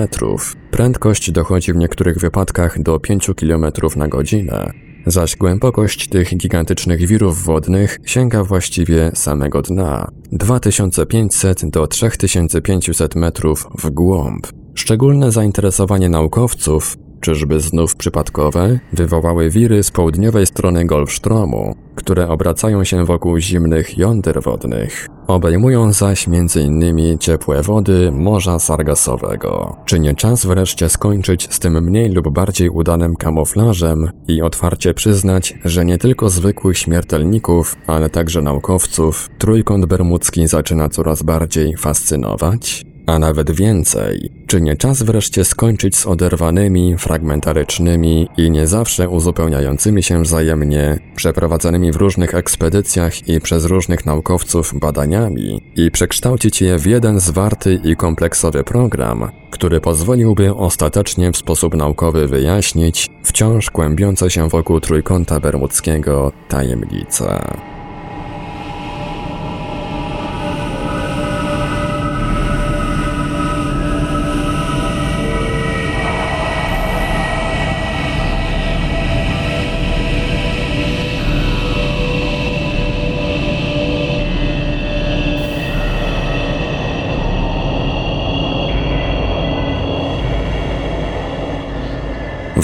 prędkość 0.70 1.30
dochodzi 1.30 1.72
w 1.72 1.76
niektórych 1.76 2.18
wypadkach 2.18 2.82
do 2.82 3.00
5 3.00 3.30
km 3.36 3.66
na 3.96 4.08
godzinę, 4.08 4.72
zaś 5.06 5.36
głębokość 5.36 6.08
tych 6.08 6.36
gigantycznych 6.36 7.06
wirów 7.06 7.44
wodnych 7.44 7.98
sięga 8.04 8.44
właściwie 8.44 9.10
samego 9.14 9.62
dna 9.62 10.10
2500 10.32 11.70
do 11.70 11.86
3500 11.86 13.14
metrów 13.14 13.66
w 13.78 13.90
głąb. 13.90 14.46
Szczególne 14.74 15.32
zainteresowanie 15.32 16.08
naukowców 16.08 16.96
Czyżby 17.20 17.60
znów 17.60 17.96
przypadkowe 17.96 18.78
wywołały 18.92 19.50
wiry 19.50 19.82
z 19.82 19.90
południowej 19.90 20.46
strony 20.46 20.84
Golfstromu, 20.84 21.74
które 21.94 22.28
obracają 22.28 22.84
się 22.84 23.04
wokół 23.04 23.38
zimnych 23.38 23.98
jąder 23.98 24.42
wodnych. 24.42 25.08
Obejmują 25.26 25.92
zaś 25.92 26.28
m.in. 26.28 27.18
ciepłe 27.18 27.62
wody 27.62 28.12
Morza 28.12 28.58
Sargasowego. 28.58 29.76
Czy 29.84 30.00
nie 30.00 30.14
czas 30.14 30.46
wreszcie 30.46 30.88
skończyć 30.88 31.54
z 31.54 31.58
tym 31.58 31.84
mniej 31.84 32.10
lub 32.10 32.28
bardziej 32.28 32.70
udanym 32.70 33.16
kamuflażem 33.16 34.10
i 34.28 34.42
otwarcie 34.42 34.94
przyznać, 34.94 35.54
że 35.64 35.84
nie 35.84 35.98
tylko 35.98 36.30
zwykłych 36.30 36.78
śmiertelników, 36.78 37.76
ale 37.86 38.10
także 38.10 38.42
naukowców 38.42 39.28
trójkąt 39.38 39.86
bermudzki 39.86 40.46
zaczyna 40.46 40.88
coraz 40.88 41.22
bardziej 41.22 41.76
fascynować? 41.76 42.85
A 43.06 43.18
nawet 43.18 43.50
więcej, 43.50 44.30
czy 44.46 44.60
nie 44.60 44.76
czas 44.76 45.02
wreszcie 45.02 45.44
skończyć 45.44 45.96
z 45.96 46.06
oderwanymi, 46.06 46.98
fragmentarycznymi 46.98 48.28
i 48.36 48.50
nie 48.50 48.66
zawsze 48.66 49.08
uzupełniającymi 49.08 50.02
się 50.02 50.22
wzajemnie, 50.22 50.98
przeprowadzanymi 51.16 51.92
w 51.92 51.96
różnych 51.96 52.34
ekspedycjach 52.34 53.28
i 53.28 53.40
przez 53.40 53.64
różnych 53.64 54.06
naukowców 54.06 54.74
badaniami 54.78 55.62
i 55.76 55.90
przekształcić 55.90 56.62
je 56.62 56.78
w 56.78 56.86
jeden 56.86 57.20
zwarty 57.20 57.80
i 57.84 57.96
kompleksowy 57.96 58.64
program, 58.64 59.30
który 59.50 59.80
pozwoliłby 59.80 60.54
ostatecznie 60.54 61.32
w 61.32 61.36
sposób 61.36 61.74
naukowy 61.74 62.28
wyjaśnić 62.28 63.08
wciąż 63.22 63.70
kłębiące 63.70 64.30
się 64.30 64.48
wokół 64.48 64.80
trójkąta 64.80 65.40
bermudzkiego 65.40 66.32
tajemnice. 66.48 67.56